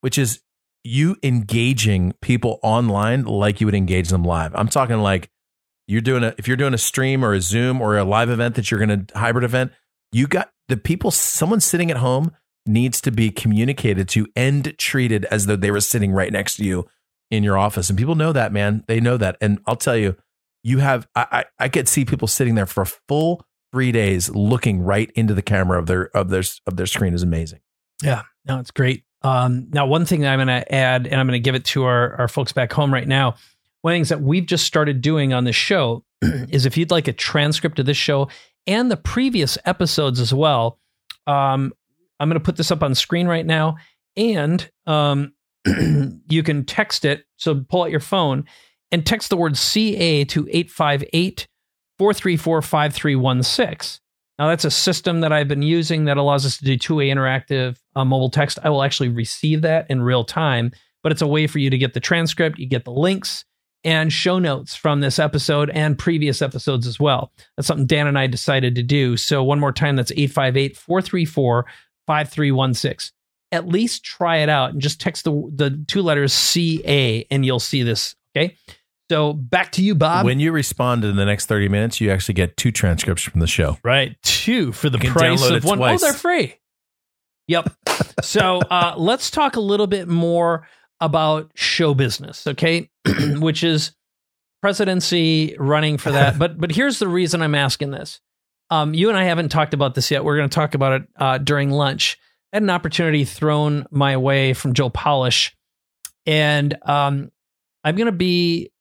[0.00, 0.40] which is
[0.84, 4.52] you engaging people online like you would engage them live.
[4.54, 5.28] I'm talking like
[5.88, 8.54] you're doing a if you're doing a stream or a Zoom or a live event
[8.54, 9.72] that you're going to hybrid event,
[10.12, 11.10] you got the people.
[11.10, 12.30] Someone sitting at home
[12.64, 16.64] needs to be communicated to and treated as though they were sitting right next to
[16.64, 16.86] you
[17.32, 17.90] in your office.
[17.90, 18.84] And people know that, man.
[18.86, 19.36] They know that.
[19.40, 20.14] And I'll tell you,
[20.62, 24.30] you have I I, I could see people sitting there for a full three days
[24.30, 27.60] looking right into the camera of their of their of their screen is amazing.
[28.02, 29.04] Yeah, no, it's great.
[29.22, 31.64] Um, now, one thing that I'm going to add, and I'm going to give it
[31.66, 33.34] to our, our folks back home right now.
[33.80, 36.90] one of the things that we've just started doing on the show is if you'd
[36.90, 38.28] like a transcript of this show
[38.66, 40.78] and the previous episodes as well,
[41.26, 41.72] um,
[42.20, 43.76] I'm going to put this up on screen right now,
[44.16, 45.32] and um,
[46.28, 47.24] you can text it.
[47.36, 48.44] So pull out your phone
[48.92, 51.48] and text the word CA to 858
[51.98, 54.00] 434 5316.
[54.38, 57.08] Now, that's a system that I've been using that allows us to do two way
[57.08, 58.58] interactive uh, mobile text.
[58.62, 61.78] I will actually receive that in real time, but it's a way for you to
[61.78, 63.44] get the transcript, you get the links
[63.86, 67.32] and show notes from this episode and previous episodes as well.
[67.56, 69.16] That's something Dan and I decided to do.
[69.16, 71.66] So, one more time, that's 858 434
[72.06, 73.12] 5316.
[73.52, 77.60] At least try it out and just text the, the two letters CA and you'll
[77.60, 78.16] see this.
[78.36, 78.56] Okay.
[79.10, 80.24] So back to you, Bob.
[80.24, 83.46] When you respond in the next 30 minutes, you actually get two transcripts from the
[83.46, 83.78] show.
[83.84, 84.16] Right.
[84.22, 85.78] Two for the price of one.
[85.78, 86.02] Twice.
[86.02, 86.56] Oh, they're free.
[87.48, 87.72] Yep.
[88.22, 90.66] so uh, let's talk a little bit more
[91.00, 92.90] about show business, okay?
[93.38, 93.92] Which is
[94.62, 96.38] presidency running for that.
[96.38, 98.20] but but here's the reason I'm asking this.
[98.70, 100.24] Um, you and I haven't talked about this yet.
[100.24, 102.18] We're going to talk about it uh, during lunch.
[102.52, 105.54] I had an opportunity thrown my way from Joe Polish,
[106.24, 107.30] and um,
[107.84, 108.72] I'm going to be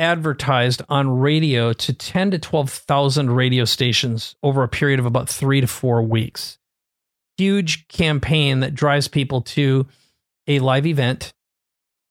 [0.00, 5.60] advertised on radio to 10 to 12,000 radio stations over a period of about three
[5.60, 6.58] to four weeks.
[7.36, 9.86] Huge campaign that drives people to
[10.48, 11.32] a live event.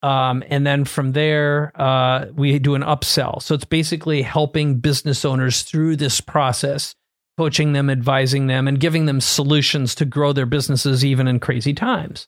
[0.02, 3.41] Um, and then from there, uh, we do an upsell.
[3.41, 6.95] So it's basically helping business owners through this process,
[7.38, 11.73] coaching them, advising them, and giving them solutions to grow their businesses even in crazy
[11.73, 12.28] times.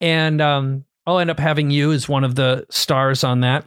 [0.00, 3.66] And um, I'll end up having you as one of the stars on that.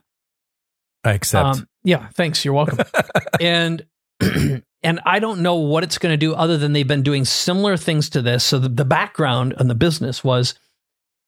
[1.08, 1.46] I accept.
[1.46, 2.44] Um, yeah, thanks.
[2.44, 2.80] You're welcome.
[3.42, 3.86] and
[4.84, 7.78] and I don't know what it's going to do other than they've been doing similar
[7.78, 8.44] things to this.
[8.44, 10.56] So the, the background on the business was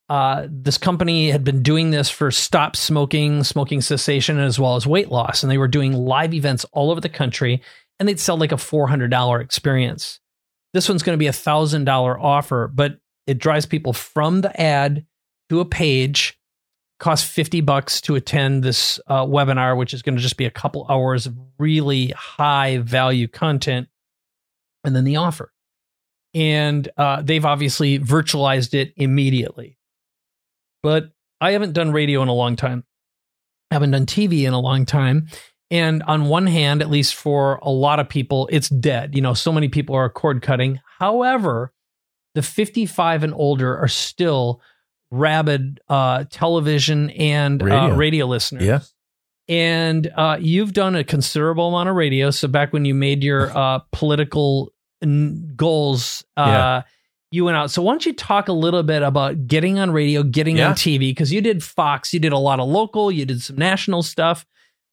[0.10, 4.88] uh, this company had been doing this for stop smoking, smoking cessation, as well as
[4.88, 7.62] weight loss, and they were doing live events all over the country,
[8.00, 10.20] and they'd sell like a four hundred dollar experience.
[10.74, 14.60] This one's going to be a thousand dollar offer, but it drives people from the
[14.60, 15.06] ad
[15.50, 16.39] to a page
[17.00, 20.52] cost 50 bucks to attend this uh, webinar which is going to just be a
[20.52, 23.88] couple hours of really high value content
[24.84, 25.52] and then the offer.
[26.34, 29.78] And uh, they've obviously virtualized it immediately.
[30.84, 32.84] But i haven't done radio in a long time.
[33.72, 35.28] I haven't done tv in a long time.
[35.72, 39.16] And on one hand at least for a lot of people it's dead.
[39.16, 40.82] You know so many people are cord cutting.
[41.00, 41.72] However
[42.36, 44.62] the 55 and older are still
[45.12, 47.80] rabid uh, television and uh, radio.
[47.80, 48.64] Uh, radio listeners.
[48.64, 48.80] Yeah.
[49.48, 52.30] And uh, you've done a considerable amount of radio.
[52.30, 56.82] So back when you made your uh, political n- goals, uh, yeah.
[57.32, 57.72] you went out.
[57.72, 60.70] So why don't you talk a little bit about getting on radio, getting yeah.
[60.70, 61.00] on TV?
[61.00, 64.46] Because you did Fox, you did a lot of local, you did some national stuff.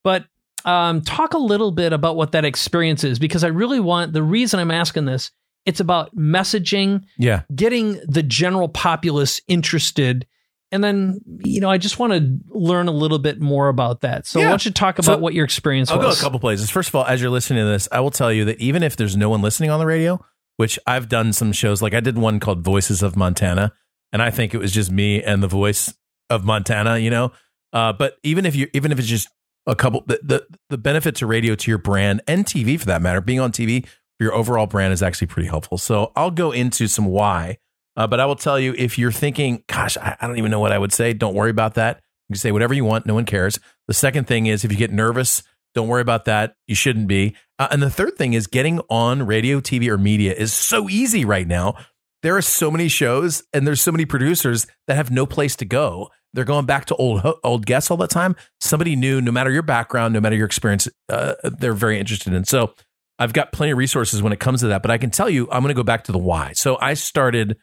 [0.02, 0.24] But
[0.64, 4.22] um, talk a little bit about what that experience is, because I really want the
[4.22, 5.30] reason I'm asking this
[5.66, 10.26] it's about messaging, yeah, getting the general populace interested.
[10.72, 14.26] And then, you know, I just want to learn a little bit more about that.
[14.26, 14.46] So, yeah.
[14.46, 16.16] why don't you talk about so, what your experience I'll was?
[16.16, 16.70] go a couple places.
[16.70, 18.96] First of all, as you're listening to this, I will tell you that even if
[18.96, 20.24] there's no one listening on the radio,
[20.56, 23.72] which I've done some shows, like I did one called Voices of Montana,
[24.12, 25.92] and I think it was just me and the voice
[26.30, 27.32] of Montana, you know.
[27.72, 29.28] Uh, but even if you, even if it's just
[29.66, 33.02] a couple, the, the the benefit to radio to your brand and TV for that
[33.02, 33.86] matter, being on TV
[34.18, 35.78] your overall brand is actually pretty helpful.
[35.78, 37.58] So I'll go into some why,
[37.96, 40.60] uh, but I will tell you if you're thinking, gosh, I, I, don't even know
[40.60, 41.12] what I would say.
[41.12, 42.00] Don't worry about that.
[42.28, 43.06] You can say whatever you want.
[43.06, 43.58] No one cares.
[43.88, 45.42] The second thing is if you get nervous,
[45.74, 46.56] don't worry about that.
[46.66, 47.36] You shouldn't be.
[47.58, 51.24] Uh, and the third thing is getting on radio, TV, or media is so easy
[51.24, 51.74] right now.
[52.22, 55.64] There are so many shows and there's so many producers that have no place to
[55.64, 56.10] go.
[56.32, 58.36] They're going back to old old guests all the time.
[58.60, 62.44] Somebody new, no matter your background, no matter your experience, uh, they're very interested in.
[62.44, 62.74] So
[63.18, 65.48] I've got plenty of resources when it comes to that, but I can tell you,
[65.50, 66.52] I'm going to go back to the why.
[66.52, 67.56] So I started,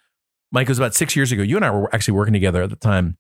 [0.52, 1.44] Mike, it was about six years ago.
[1.44, 3.18] You and I were actually working together at the time.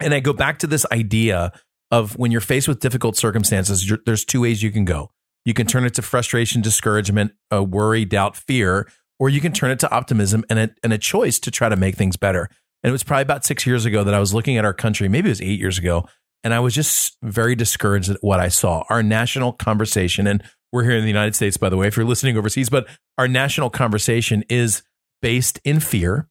[0.00, 1.52] And I go back to this idea
[1.90, 5.10] of when you're faced with difficult circumstances, there's two ways you can go.
[5.44, 9.70] You can turn it to frustration, discouragement, uh, worry, doubt, fear, or you can turn
[9.70, 12.48] it to optimism and a, and a choice to try to make things better.
[12.82, 15.08] And it was probably about six years ago that I was looking at our country,
[15.08, 16.06] maybe it was eight years ago,
[16.42, 18.84] and I was just very discouraged at what I saw.
[18.88, 22.06] Our national conversation, and we're here in the United States, by the way, if you're
[22.06, 22.86] listening overseas, but
[23.18, 24.82] our national conversation is
[25.22, 26.28] based in fear.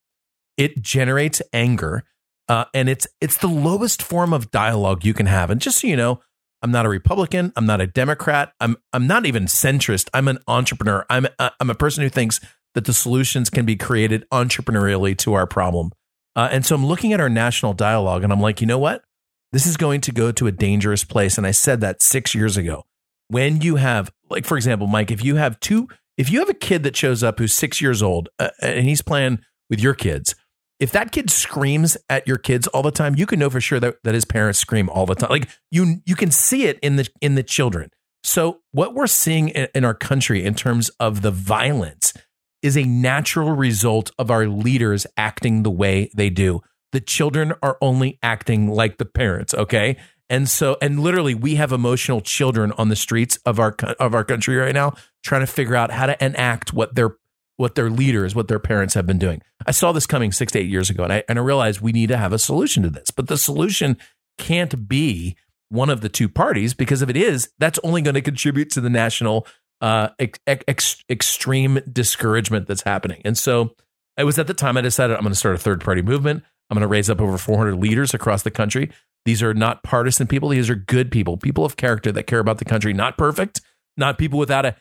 [0.58, 2.04] It generates anger,
[2.48, 5.50] uh, and it's it's the lowest form of dialogue you can have.
[5.50, 6.22] And just so you know,
[6.62, 7.54] I'm not a Republican.
[7.56, 8.54] I'm not a Democrat.
[8.60, 10.10] I'm I'm not even centrist.
[10.14, 11.06] I'm an entrepreneur.
[11.10, 12.40] I'm a, I'm a person who thinks
[12.76, 15.92] that the solutions can be created entrepreneurially to our problem.
[16.36, 19.04] Uh, and so I'm looking at our national dialogue, and I'm like, you know what?
[19.52, 21.38] this is going to go to a dangerous place.
[21.38, 22.86] And I said that six years ago.
[23.28, 25.88] When you have, like, for example, Mike, if you have two,
[26.18, 29.02] if you have a kid that shows up who's six years old uh, and he's
[29.02, 29.40] playing
[29.70, 30.36] with your kids,
[30.80, 33.80] if that kid screams at your kids all the time, you can know for sure
[33.80, 35.30] that, that his parents scream all the time.
[35.30, 37.90] Like you, you can see it in the in the children.
[38.24, 42.14] So what we're seeing in, in our country in terms of the violence
[42.62, 46.62] is a natural result of our leaders acting the way they do.
[46.92, 49.98] The children are only acting like the parents, okay?
[50.30, 54.24] And so and literally we have emotional children on the streets of our of our
[54.24, 57.18] country right now trying to figure out how to enact what their
[57.58, 59.42] what their leaders, what their parents have been doing.
[59.66, 61.92] I saw this coming 6 to 8 years ago and I and I realized we
[61.92, 63.12] need to have a solution to this.
[63.12, 63.98] But the solution
[64.38, 65.36] can't be
[65.70, 68.82] one of the two parties because if it is, that's only going to contribute to
[68.82, 69.48] the national
[69.82, 73.22] uh, ex- ex- extreme discouragement that's happening.
[73.24, 73.76] And so
[74.18, 76.44] it was at the time I decided I'm going to start a third party movement.
[76.70, 78.92] I'm going to raise up over 400 leaders across the country.
[79.26, 80.50] These are not partisan people.
[80.50, 82.94] These are good people, people of character that care about the country.
[82.94, 83.62] Not perfect,
[83.98, 84.76] not people without a,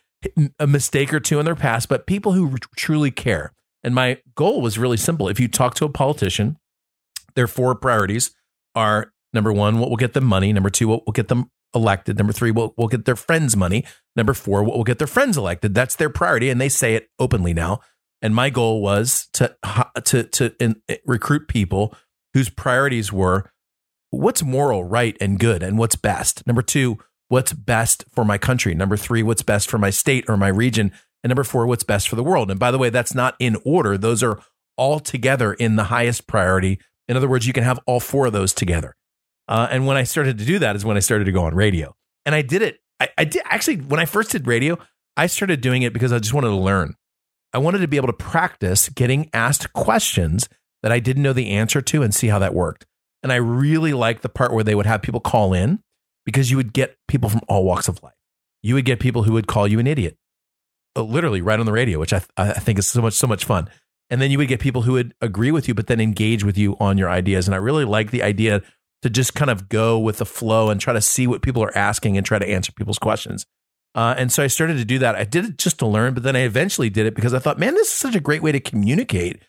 [0.58, 3.52] a mistake or two in their past, but people who truly care.
[3.84, 5.28] And my goal was really simple.
[5.28, 6.58] If you talk to a politician,
[7.34, 8.32] their four priorities
[8.74, 10.52] are number one, what will get them money?
[10.52, 12.16] Number two, what will get them elected.
[12.16, 13.84] Number three, we'll, we'll get their friends money.
[14.16, 15.74] Number four, we'll get their friends elected.
[15.74, 17.80] That's their priority, and they say it openly now.
[18.20, 19.54] And my goal was to
[20.04, 21.94] to to in, recruit people
[22.34, 23.52] whose priorities were
[24.10, 26.46] what's moral, right, and good, and what's best.
[26.46, 28.74] Number two, what's best for my country.
[28.74, 30.92] Number three, what's best for my state or my region.
[31.22, 32.50] And number four, what's best for the world.
[32.50, 33.98] And by the way, that's not in order.
[33.98, 34.40] Those are
[34.76, 36.78] all together in the highest priority.
[37.08, 38.96] In other words, you can have all four of those together.
[39.48, 41.54] Uh, and when I started to do that is when I started to go on
[41.54, 41.94] radio.
[42.24, 42.78] And I did it.
[43.00, 44.78] I, I did actually, when I first did radio,
[45.16, 46.94] I started doing it because I just wanted to learn.
[47.52, 50.48] I wanted to be able to practice getting asked questions
[50.82, 52.86] that I didn't know the answer to and see how that worked.
[53.22, 55.80] And I really liked the part where they would have people call in
[56.24, 58.14] because you would get people from all walks of life.
[58.62, 60.16] You would get people who would call you an idiot,
[60.96, 63.44] uh, literally right on the radio, which I, I think is so much so much
[63.44, 63.68] fun.
[64.10, 66.56] And then you would get people who would agree with you, but then engage with
[66.56, 67.46] you on your ideas.
[67.46, 68.62] And I really like the idea
[69.02, 71.76] to just kind of go with the flow and try to see what people are
[71.76, 73.46] asking and try to answer people's questions.
[73.94, 75.14] Uh, and so I started to do that.
[75.14, 77.58] I did it just to learn, but then I eventually did it because I thought,
[77.58, 79.42] man, this is such a great way to communicate.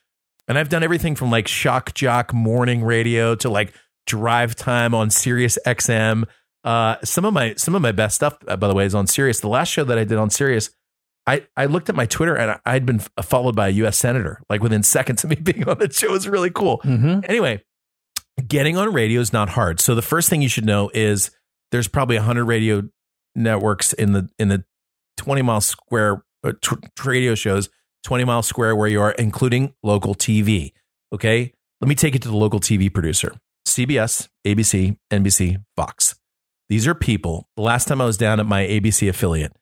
[0.50, 3.74] And I've done everything from like shock jock morning radio to like
[4.08, 6.26] drive time on Sirius XM.
[6.64, 9.06] Uh, some of my some of my best stuff, uh, by the way, is on
[9.06, 9.40] Sirius.
[9.40, 10.72] The last show that I did on Sirius,
[11.28, 13.98] I, I looked at my Twitter and I'd been followed by a U.S.
[13.98, 16.08] senator like within seconds of me being on the show.
[16.08, 16.80] It was really cool.
[16.80, 17.20] Mm-hmm.
[17.26, 17.64] Anyway,
[18.48, 19.80] getting on radio is not hard.
[19.80, 21.30] So the first thing you should know is
[21.72, 22.82] there's probably 100 radio
[23.36, 24.64] networks in the in the
[25.18, 27.70] 20 mile square uh, t- radio shows
[28.04, 30.74] 20 mile square where you are including local TV.
[31.14, 31.54] Okay?
[31.82, 33.34] Let me take it to the local TV producer.
[33.68, 36.16] CBS, ABC, NBC, Fox.
[36.70, 37.48] These are people.
[37.56, 39.54] The last time I was down at my ABC affiliate,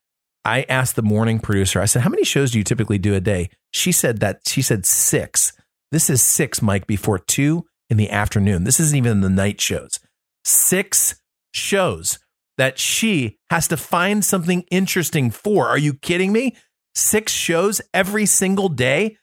[0.43, 3.19] I asked the morning producer, I said, How many shows do you typically do a
[3.19, 3.49] day?
[3.71, 5.53] She said that she said six.
[5.91, 8.63] This is six, Mike, before two in the afternoon.
[8.63, 9.99] This isn't even the night shows.
[10.43, 11.21] Six
[11.53, 12.19] shows
[12.57, 15.67] that she has to find something interesting for.
[15.67, 16.55] Are you kidding me?
[16.97, 19.17] Six shows every single day.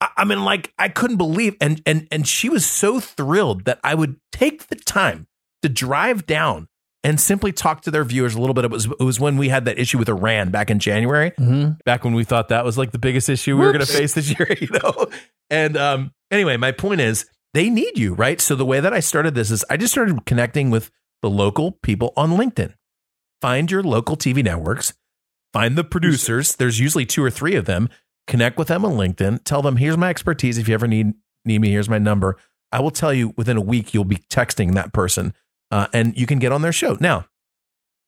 [0.00, 3.78] I, I mean, like I couldn't believe, and and and she was so thrilled that
[3.84, 5.28] I would take the time
[5.62, 6.66] to drive down
[7.04, 8.64] and simply talk to their viewers a little bit.
[8.64, 11.72] It was it was when we had that issue with Iran back in January, mm-hmm.
[11.84, 13.66] back when we thought that was like the biggest issue we Whoops.
[13.66, 15.06] were going to face this year, you know.
[15.50, 18.40] And um, anyway, my point is they need you, right?
[18.40, 20.90] So the way that I started this is I just started connecting with
[21.22, 22.74] the local people on LinkedIn.
[23.40, 24.94] Find your local TV networks,
[25.54, 26.56] find the producers.
[26.56, 27.88] There's usually two or three of them.
[28.26, 29.44] Connect with them on LinkedIn.
[29.44, 30.58] Tell them, here's my expertise.
[30.58, 31.14] If you ever need
[31.44, 32.36] need me, here's my number.
[32.72, 35.32] I will tell you within a week you'll be texting that person,
[35.70, 36.96] uh, and you can get on their show.
[37.00, 37.26] Now,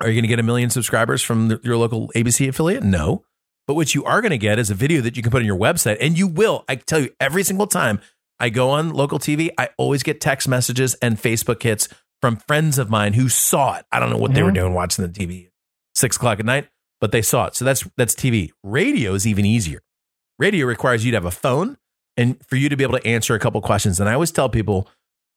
[0.01, 2.83] are you going to get a million subscribers from the, your local ABC affiliate?
[2.83, 3.25] No.
[3.67, 5.47] But what you are going to get is a video that you can put on
[5.47, 6.65] your website, and you will.
[6.69, 8.01] I tell you every single time
[8.41, 11.89] I go on local TV, I always get text messages and Facebook hits
[12.21, 13.87] from friends of mine who saw it.
[13.93, 14.37] I don't know what mm-hmm.
[14.37, 15.49] they were doing watching the TV
[15.95, 16.69] six o'clock at night,
[17.01, 17.55] but they saw it.
[17.55, 18.53] So that's that's TV.
[18.63, 19.81] Radio is even easier.
[20.39, 21.79] Radio requires you to have a phone
[22.17, 24.01] and for you to be able to answer a couple questions.
[24.01, 24.89] And I always tell people,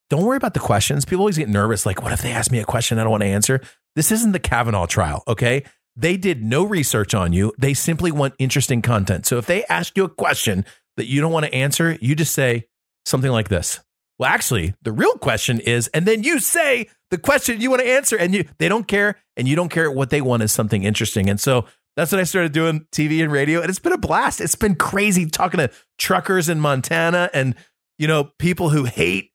[0.10, 1.05] don't worry about the questions.
[1.05, 3.22] People always get nervous, like, what if they ask me a question I don't want
[3.22, 3.62] to answer?
[3.95, 5.64] This isn't the Kavanaugh trial, okay?
[5.95, 7.53] They did no research on you.
[7.57, 9.26] They simply want interesting content.
[9.26, 10.66] So if they ask you a question
[10.97, 12.68] that you don't want to answer, you just say,
[13.05, 13.80] something like this.
[14.18, 17.89] Well, actually, the real question is, and then you say the question you want to
[17.89, 20.83] answer, and you they don't care, and you don't care what they want is something
[20.83, 21.29] interesting.
[21.29, 21.65] And so
[21.95, 24.41] that's what I started doing TV and radio, and it's been a blast.
[24.41, 27.55] It's been crazy talking to truckers in Montana and
[27.97, 29.31] you know people who hate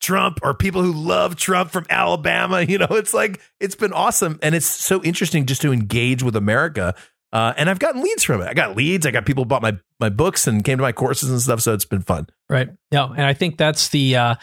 [0.00, 2.62] Trump or people who love Trump from Alabama.
[2.68, 6.36] You know, it's like it's been awesome, and it's so interesting just to engage with
[6.36, 6.94] America.
[7.32, 8.48] Uh, and I've gotten leads from it.
[8.48, 9.04] I got leads.
[9.04, 11.60] I got people bought my my books and came to my courses and stuff.
[11.60, 12.28] So it's been fun.
[12.48, 12.68] Right.
[12.90, 14.34] Yeah, and I think that's the uh,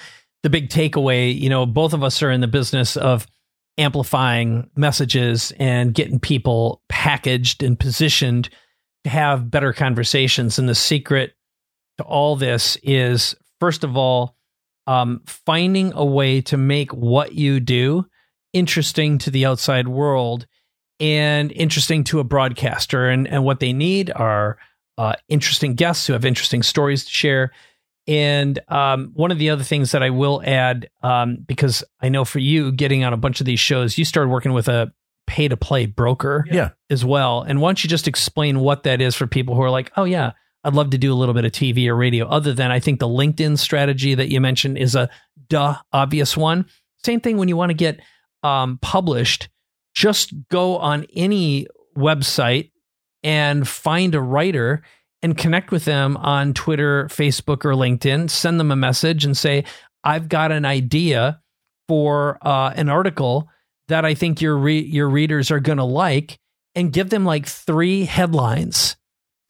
[0.43, 1.37] the big takeaway.
[1.37, 3.27] You know, both of us are in the business of
[3.77, 8.49] amplifying messages and getting people packaged and positioned
[9.03, 10.59] to have better conversations.
[10.59, 11.33] And the secret
[11.97, 14.35] to all this is, first of all,
[14.85, 18.05] um, finding a way to make what you do
[18.51, 20.45] interesting to the outside world
[20.99, 23.09] and interesting to a broadcaster.
[23.09, 24.57] And, and what they need are
[24.97, 27.51] uh, interesting guests who have interesting stories to share.
[28.07, 32.25] And um, one of the other things that I will add, um, because I know
[32.25, 34.91] for you getting on a bunch of these shows, you started working with a
[35.25, 36.71] pay to play broker Yeah.
[36.89, 37.43] as well.
[37.43, 40.03] And why don't you just explain what that is for people who are like, oh,
[40.03, 40.33] yeah,
[40.65, 42.99] I'd love to do a little bit of TV or radio, other than I think
[42.99, 45.09] the LinkedIn strategy that you mentioned is a
[45.47, 46.65] duh, obvious one.
[47.05, 48.01] Same thing when you want to get
[48.43, 49.47] um, published,
[49.93, 52.71] just go on any website
[53.23, 54.83] and find a writer
[55.23, 58.29] and connect with them on Twitter, Facebook, or LinkedIn.
[58.29, 59.63] Send them a message and say,
[60.03, 61.41] I've got an idea
[61.87, 63.49] for uh, an article
[63.87, 66.37] that I think your re- your readers are going to like,
[66.75, 68.95] and give them like three headlines.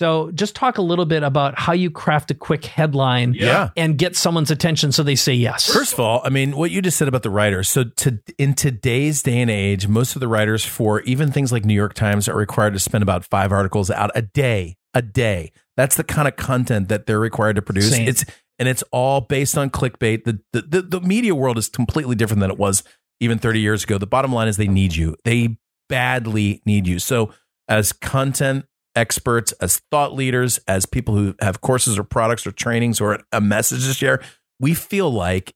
[0.01, 3.69] So just talk a little bit about how you craft a quick headline Yeah.
[3.77, 5.71] and get someone's attention so they say yes.
[5.71, 7.69] First of all, I mean, what you just said about the writers.
[7.69, 11.63] So, to in today's day and age, most of the writers for even things like
[11.63, 14.75] New York Times are required to spend about five articles out a day.
[14.93, 15.51] A day.
[15.75, 17.91] That's the kind of content that they're required to produce.
[17.91, 18.07] Same.
[18.07, 18.25] It's
[18.59, 20.23] and it's all based on clickbait.
[20.23, 22.83] The, the the the media world is completely different than it was
[23.19, 23.97] even 30 years ago.
[23.97, 25.15] The bottom line is they need you.
[25.23, 25.57] They
[25.89, 26.99] badly need you.
[26.99, 27.33] So,
[27.67, 28.65] as content
[28.95, 33.41] experts, as thought leaders, as people who have courses or products or trainings or a
[33.41, 34.21] message to share,
[34.59, 35.55] we feel like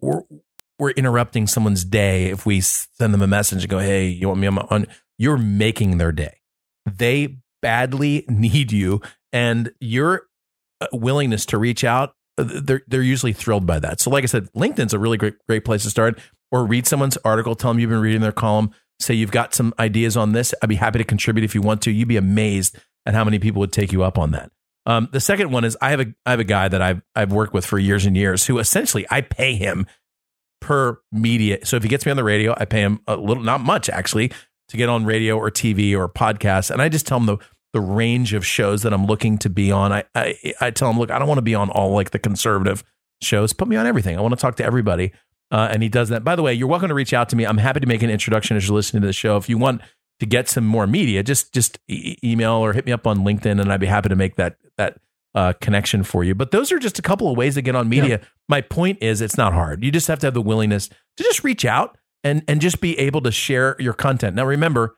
[0.00, 0.22] we're
[0.78, 4.40] we're interrupting someone's day if we send them a message and go, "Hey, you want
[4.40, 4.86] me on?" On?
[5.18, 6.40] You're making their day.
[6.86, 9.00] They badly need you,
[9.32, 10.24] and your
[10.80, 14.00] uh, willingness to reach out, uh, they're they're usually thrilled by that.
[14.00, 16.20] So, like I said, LinkedIn's a really great great place to start.
[16.50, 19.72] Or read someone's article, tell them you've been reading their column, say you've got some
[19.78, 20.52] ideas on this.
[20.62, 21.90] I'd be happy to contribute if you want to.
[21.90, 24.50] You'd be amazed at how many people would take you up on that.
[24.84, 27.32] Um, the second one is I have a I have a guy that I've I've
[27.32, 29.86] worked with for years and years who essentially I pay him
[30.60, 31.64] per media.
[31.64, 33.88] So if he gets me on the radio, I pay him a little, not much
[33.88, 34.32] actually,
[34.72, 37.38] to get on radio or TV or podcast, and I just tell him the
[37.72, 39.92] the range of shows that I'm looking to be on.
[39.92, 42.18] I I, I tell him, look, I don't want to be on all like the
[42.18, 42.82] conservative
[43.20, 43.52] shows.
[43.52, 44.18] Put me on everything.
[44.18, 45.12] I want to talk to everybody.
[45.50, 46.24] Uh, and he does that.
[46.24, 47.44] By the way, you're welcome to reach out to me.
[47.44, 49.36] I'm happy to make an introduction as you're listening to the show.
[49.36, 49.82] If you want
[50.20, 53.60] to get some more media, just just e- email or hit me up on LinkedIn,
[53.60, 54.98] and I'd be happy to make that that
[55.34, 56.34] uh, connection for you.
[56.34, 58.20] But those are just a couple of ways to get on media.
[58.48, 59.84] My point is, it's not hard.
[59.84, 62.98] You just have to have the willingness to just reach out and and just be
[62.98, 64.36] able to share your content.
[64.36, 64.96] Now, remember,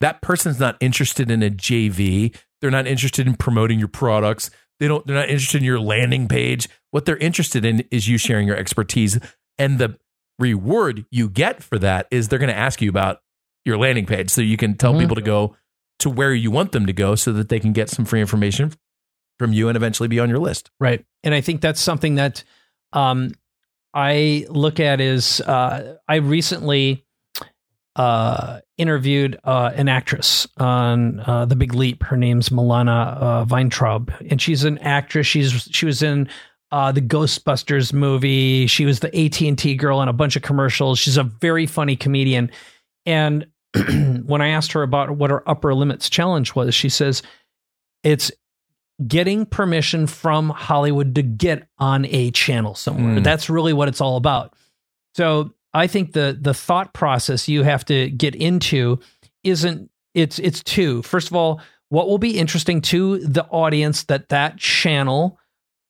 [0.00, 2.34] that person's not interested in a JV.
[2.60, 4.50] They're not interested in promoting your products.
[4.80, 5.06] They don't.
[5.06, 6.68] They're not interested in your landing page.
[6.90, 9.18] What they're interested in is you sharing your expertise,
[9.58, 9.96] and the
[10.38, 13.20] reward you get for that is they're going to ask you about
[13.64, 15.00] your landing page, so you can tell Mhm.
[15.00, 15.56] people to go
[15.98, 18.72] to where you want them to go, so that they can get some free information
[19.38, 20.70] from you and eventually be on your list.
[20.78, 21.04] Right.
[21.24, 22.44] And I think that's something that
[22.92, 23.32] um,
[23.96, 27.02] I look at is uh, I recently
[27.96, 32.02] uh, interviewed uh, an actress on uh, The Big Leap.
[32.02, 35.26] Her name's Milana uh, Vayntrub, and she's an actress.
[35.26, 36.28] She's she was in
[36.72, 38.66] uh, the Ghostbusters movie.
[38.66, 40.98] She was the AT and T girl in a bunch of commercials.
[40.98, 42.50] She's a very funny comedian.
[43.06, 43.46] And
[44.26, 47.22] when I asked her about what her upper limits challenge was, she says
[48.04, 48.30] it's
[49.06, 53.16] getting permission from Hollywood to get on a channel somewhere.
[53.16, 53.24] Mm.
[53.24, 54.54] That's really what it's all about.
[55.14, 59.00] So I think the the thought process you have to get into
[59.44, 61.02] isn't it's it's two.
[61.02, 65.38] First of all, what will be interesting to the audience that that channel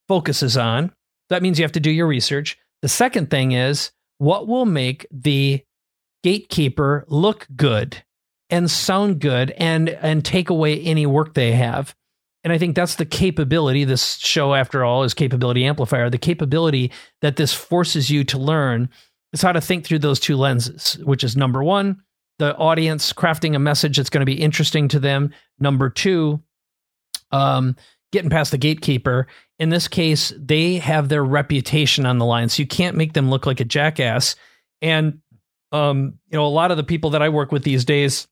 [0.09, 0.93] focuses on.
[1.29, 2.59] That means you have to do your research.
[2.83, 5.63] The second thing is what will make the
[6.23, 8.03] gatekeeper look good
[8.51, 11.95] and sound good and and take away any work they have.
[12.47, 13.83] And I think that's the capability.
[13.83, 16.09] This show, after all, is capability amplifier.
[16.09, 18.89] The capability that this forces you to learn
[19.33, 22.01] is how to think through those two lenses, which is number one,
[22.39, 25.35] the audience crafting a message that's going to be interesting to them.
[25.59, 26.41] Number two,
[27.33, 27.75] um,
[28.13, 29.27] getting past the gatekeeper.
[29.59, 33.29] In this case, they have their reputation on the line, so you can't make them
[33.29, 34.37] look like a jackass.
[34.81, 35.19] And
[35.73, 38.29] um, you know, a lot of the people that I work with these days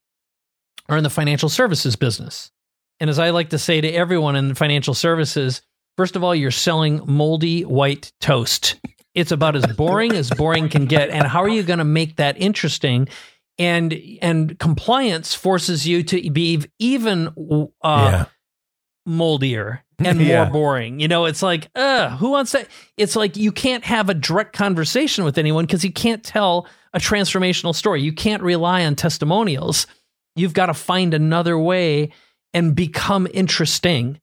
[0.88, 2.52] are in the financial services business.
[3.00, 5.62] And as I like to say to everyone in financial services,
[5.96, 8.80] first of all, you're selling moldy white toast.
[9.14, 11.10] It's about as boring as boring can get.
[11.10, 13.08] And how are you going to make that interesting?
[13.58, 17.28] And and compliance forces you to be even
[17.82, 18.24] uh, yeah.
[19.06, 20.44] moldier and more Yeah.
[20.50, 20.98] boring.
[21.00, 22.68] You know, it's like, uh, who wants that?
[22.96, 26.98] It's like you can't have a direct conversation with anyone because you can't tell a
[26.98, 28.02] transformational story.
[28.02, 29.86] You can't rely on testimonials.
[30.36, 32.10] You've got to find another way
[32.54, 34.20] and become interesting.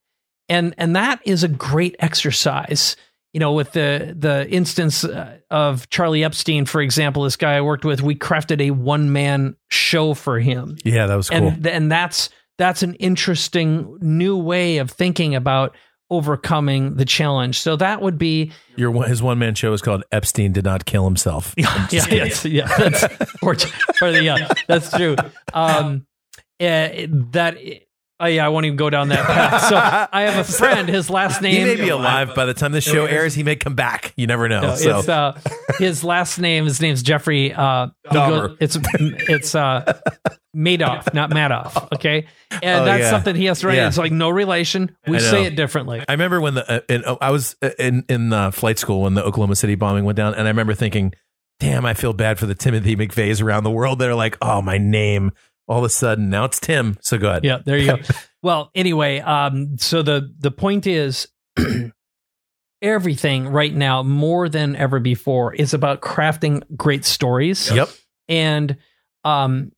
[0.49, 2.95] And and that is a great exercise.
[3.33, 7.61] You know, with the the instance uh, of Charlie Epstein, for example, this guy I
[7.61, 11.47] worked with, we crafted a one man show for him Yeah, that was cool.
[11.47, 15.75] and and that's that's an interesting new way of thinking about
[16.09, 17.57] overcoming the challenge.
[17.57, 21.05] So that would be Your his one man show is called Epstein did not kill
[21.05, 21.53] himself.
[21.57, 23.03] yeah yeah yeah that's
[23.41, 23.55] or,
[24.01, 25.15] or the, yeah that's true.
[25.53, 26.05] Um,
[26.59, 27.57] eh, that
[28.21, 29.63] oh yeah I won't even go down that path.
[29.69, 29.75] So
[30.11, 30.87] I have a friend.
[30.87, 33.33] His last name He may be alive by the time this show airs.
[33.33, 34.13] He may come back.
[34.15, 34.61] You never know.
[34.61, 35.39] No, so it's uh,
[35.79, 36.65] his last name.
[36.65, 37.53] His name's Jeffrey.
[37.53, 39.99] Uh, he goes- it's it's uh,
[40.55, 41.91] Madoff, not Madoff.
[41.93, 42.27] Okay,
[42.61, 43.09] and Oh, that's yeah.
[43.09, 43.75] something he has to write.
[43.77, 43.87] Yeah.
[43.87, 44.95] It's like no relation.
[45.07, 46.03] We say it differently.
[46.07, 49.01] I remember when the uh, in, oh, I was uh, in in uh, flight school
[49.03, 51.13] when the Oklahoma City bombing went down, and I remember thinking,
[51.59, 54.61] "Damn, I feel bad for the Timothy McVeighs around the world that are like, oh,
[54.61, 55.31] my name."
[55.67, 56.97] All of a sudden, now it's Tim.
[57.01, 57.43] So good.
[57.43, 57.97] Yeah, there you go.
[58.43, 61.27] well, anyway, um, so the the point is.
[62.83, 67.69] Everything right now, more than ever before, is about crafting great stories.
[67.71, 67.89] Yep.
[68.27, 68.77] and
[69.23, 69.71] um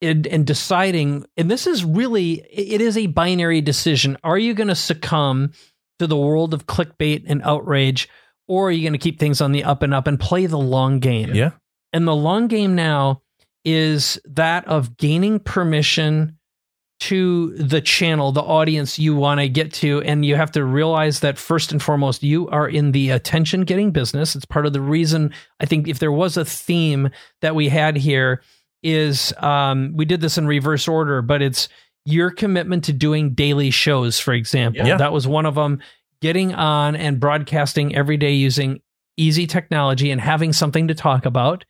[0.00, 4.68] and, and deciding and this is really it is a binary decision are you going
[4.68, 5.52] to succumb
[5.98, 8.08] to the world of clickbait and outrage
[8.48, 10.56] or are you going to keep things on the up and up and play the
[10.58, 11.50] long game Yeah.
[11.92, 13.20] and the long game now
[13.64, 16.36] is that of gaining permission
[17.00, 20.02] to the channel, the audience you want to get to.
[20.02, 23.90] And you have to realize that first and foremost, you are in the attention getting
[23.90, 24.36] business.
[24.36, 27.08] It's part of the reason I think if there was a theme
[27.40, 28.42] that we had here,
[28.82, 31.68] is um, we did this in reverse order, but it's
[32.04, 34.86] your commitment to doing daily shows, for example.
[34.86, 34.96] Yeah.
[34.96, 35.80] That was one of them.
[36.22, 38.80] Getting on and broadcasting every day using
[39.16, 41.64] easy technology and having something to talk about.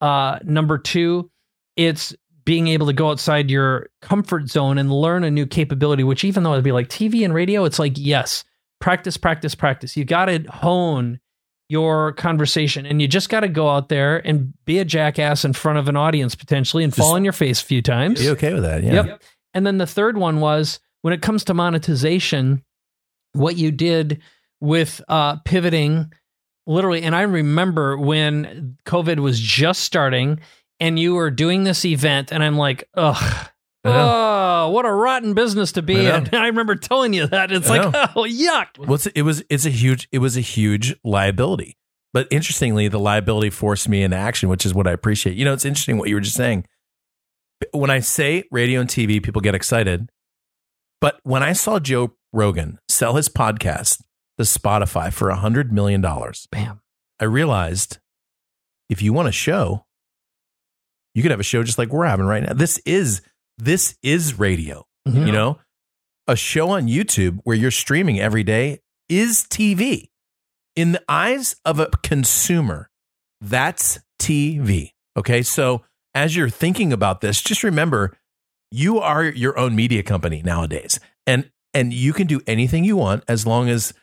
[0.00, 1.30] Uh, number two,
[1.76, 2.14] it's
[2.44, 6.42] being able to go outside your comfort zone and learn a new capability, which even
[6.42, 8.44] though it'd be like TV and radio, it's like, yes,
[8.80, 9.96] practice, practice, practice.
[9.96, 11.18] You got to hone
[11.68, 15.52] your conversation and you just got to go out there and be a jackass in
[15.52, 18.20] front of an audience potentially and fall Just- on your face a few times.
[18.20, 18.84] Be okay with that?
[18.84, 19.04] Yeah.
[19.04, 19.22] Yep.
[19.52, 22.62] And then the third one was when it comes to monetization,
[23.32, 24.22] what you did
[24.60, 26.12] with uh, pivoting
[26.66, 27.02] literally.
[27.02, 30.40] And I remember when COVID was just starting
[30.80, 33.48] and you were doing this event, and I'm like, ugh.
[33.88, 36.28] Oh, what a rotten business to be I in.
[36.34, 37.52] I remember telling you that.
[37.52, 38.06] It's I like, know.
[38.16, 38.66] oh, yuck.
[39.14, 41.76] It was it's a huge it was a huge liability.
[42.12, 45.36] But interestingly, the liability forced me into action, which is what I appreciate.
[45.36, 46.66] You know, it's interesting what you were just saying.
[47.72, 50.10] When I say radio and TV, people get excited.
[51.00, 54.02] But when I saw Joe Rogan sell his podcast
[54.38, 56.80] to Spotify for a hundred million dollars, Bam.
[57.20, 57.98] I realized
[58.90, 59.85] if you want a show,
[61.16, 62.52] you could have a show just like we're having right now.
[62.52, 63.22] This is
[63.58, 64.84] this is radio.
[65.08, 65.26] Mhm.
[65.26, 65.58] You know,
[66.28, 70.10] a show on YouTube where you're streaming every day is TV.
[70.74, 72.90] In the eyes of a consumer,
[73.40, 74.90] that's TV.
[75.16, 75.40] Okay.
[75.42, 75.82] So
[76.14, 78.14] as you're thinking about this, just remember
[78.70, 81.00] you are your own media company nowadays.
[81.26, 83.94] And and you can do anything you want as long as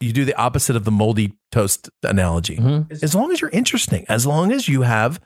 [0.00, 2.56] you do the opposite of the moldy toast analogy.
[2.56, 3.00] Mhm.
[3.00, 5.20] As long as you're interesting, as long as you have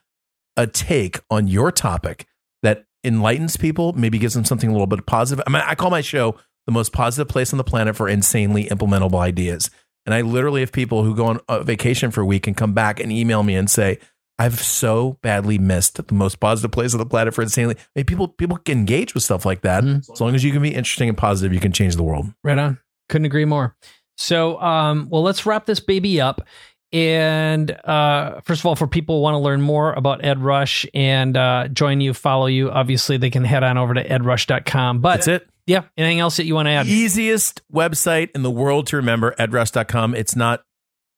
[0.57, 2.27] a take on your topic
[2.63, 5.45] that enlightens people, maybe gives them something a little bit positive.
[5.47, 6.37] I mean, I call my show
[6.67, 9.71] the most positive place on the planet for insanely implementable ideas.
[10.05, 12.73] And I literally have people who go on a vacation for a week and come
[12.73, 13.99] back and email me and say,
[14.39, 17.77] I've so badly missed the most positive place on the planet for insanely.
[17.79, 19.83] I mean, people people can engage with stuff like that.
[19.83, 20.13] Mhm.
[20.13, 22.33] As long as you can be interesting and positive, you can change the world.
[22.45, 22.79] Right on.
[23.09, 23.77] Couldn't agree more.
[24.19, 26.47] So, um, well, let's wrap this baby up.
[26.93, 30.87] And uh, first of all, for people who want to learn more about Ed Rush
[30.95, 35.01] and uh, join you, follow you, obviously they can head on over to edrush.com.
[35.01, 35.49] But That's it.
[35.67, 36.87] yeah, anything else that you want to add?
[36.87, 40.15] Easiest website in the world to remember, edrush.com.
[40.15, 40.63] It's not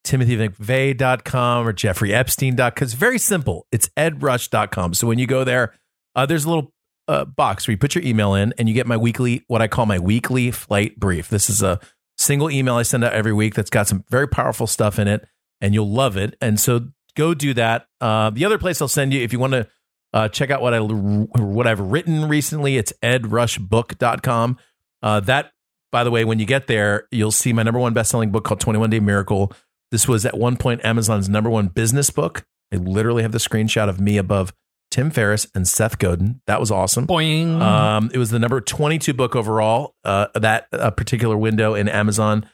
[0.04, 2.84] timothy.mcveigh.com or jeffreyepstein.com.
[2.84, 3.66] It's very simple.
[3.70, 4.94] It's edrush.com.
[4.94, 5.74] So when you go there,
[6.16, 6.72] uh, there's a little
[7.08, 9.68] uh, box where you put your email in and you get my weekly, what I
[9.68, 11.28] call my weekly flight brief.
[11.28, 11.78] This is a
[12.16, 15.26] single email I send out every week that's got some very powerful stuff in it
[15.61, 16.36] and you'll love it.
[16.40, 17.86] And so go do that.
[18.00, 19.68] Uh, the other place I'll send you if you want to
[20.12, 22.76] uh, check out what I what I've written recently.
[22.76, 24.59] It's edrushbook.com.
[25.02, 25.52] Uh, that,
[25.92, 28.61] by the way, when you get there, you'll see my number one best-selling book called
[28.61, 29.52] 21 Day Miracle.
[29.90, 32.44] This was at one point Amazon's number one business book.
[32.72, 34.52] I literally have the screenshot of me above
[34.90, 36.40] Tim Ferriss and Seth Godin.
[36.46, 37.06] That was awesome.
[37.06, 37.61] Boing.
[37.61, 39.94] Um, it was the number 22 book overall.
[40.04, 42.46] Uh, that uh, particular window in Amazon.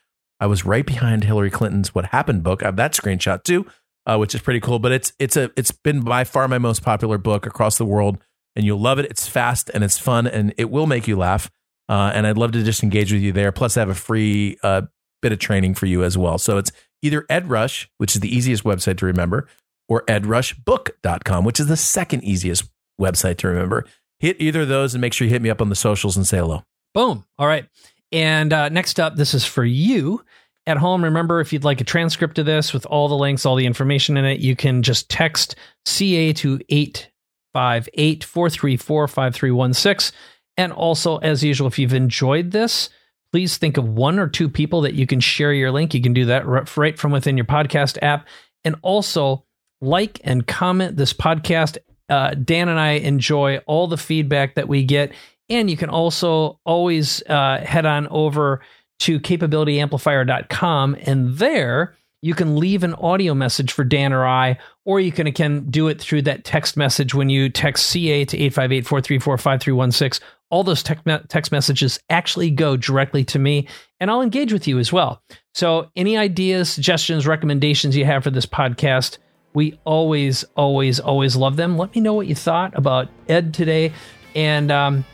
[0.44, 2.62] I was right behind Hillary Clinton's "What Happened" book.
[2.62, 3.64] I have that screenshot too,
[4.04, 4.78] uh, which is pretty cool.
[4.78, 8.18] But it's it's a it's been by far my most popular book across the world,
[8.54, 9.06] and you'll love it.
[9.06, 11.50] It's fast and it's fun, and it will make you laugh.
[11.88, 13.52] Uh, and I'd love to just engage with you there.
[13.52, 14.82] Plus, I have a free uh,
[15.22, 16.36] bit of training for you as well.
[16.36, 19.48] So it's either Ed Rush, which is the easiest website to remember,
[19.88, 22.68] or edrushbook.com, which is the second easiest
[23.00, 23.86] website to remember.
[24.18, 26.26] Hit either of those and make sure you hit me up on the socials and
[26.26, 26.64] say hello.
[26.92, 27.24] Boom.
[27.38, 27.66] All right.
[28.14, 30.24] And uh, next up, this is for you
[30.68, 31.02] at home.
[31.02, 34.16] Remember, if you'd like a transcript of this with all the links, all the information
[34.16, 40.16] in it, you can just text CA to 858 434 5316.
[40.56, 42.88] And also, as usual, if you've enjoyed this,
[43.32, 45.92] please think of one or two people that you can share your link.
[45.92, 48.28] You can do that right from within your podcast app.
[48.64, 49.44] And also,
[49.80, 51.78] like and comment this podcast.
[52.08, 55.12] Uh, Dan and I enjoy all the feedback that we get.
[55.48, 58.60] And you can also always uh, head on over
[59.00, 64.98] to capabilityamplifier.com and there you can leave an audio message for Dan or I, or
[64.98, 68.86] you can again do it through that text message when you text CA to 858
[68.86, 70.26] 434 5316.
[70.48, 73.68] All those text messages actually go directly to me,
[74.00, 75.22] and I'll engage with you as well.
[75.52, 79.18] So, any ideas, suggestions, recommendations you have for this podcast,
[79.52, 81.76] we always, always, always love them.
[81.76, 83.92] Let me know what you thought about Ed today.
[84.34, 85.04] And um,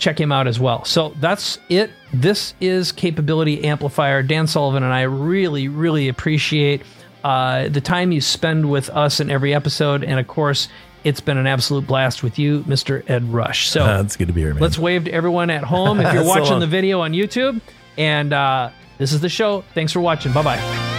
[0.00, 0.84] check him out as well.
[0.84, 1.90] So that's it.
[2.12, 4.22] This is Capability Amplifier.
[4.22, 6.82] Dan Sullivan and I really, really appreciate
[7.22, 10.02] uh, the time you spend with us in every episode.
[10.02, 10.68] And of course,
[11.04, 13.08] it's been an absolute blast with you, Mr.
[13.08, 13.68] Ed Rush.
[13.68, 14.62] So uh, it's good to be here, man.
[14.62, 17.60] Let's wave to everyone at home if you're watching so the video on YouTube.
[17.96, 19.62] And uh, this is the show.
[19.74, 20.32] Thanks for watching.
[20.32, 20.89] Bye bye.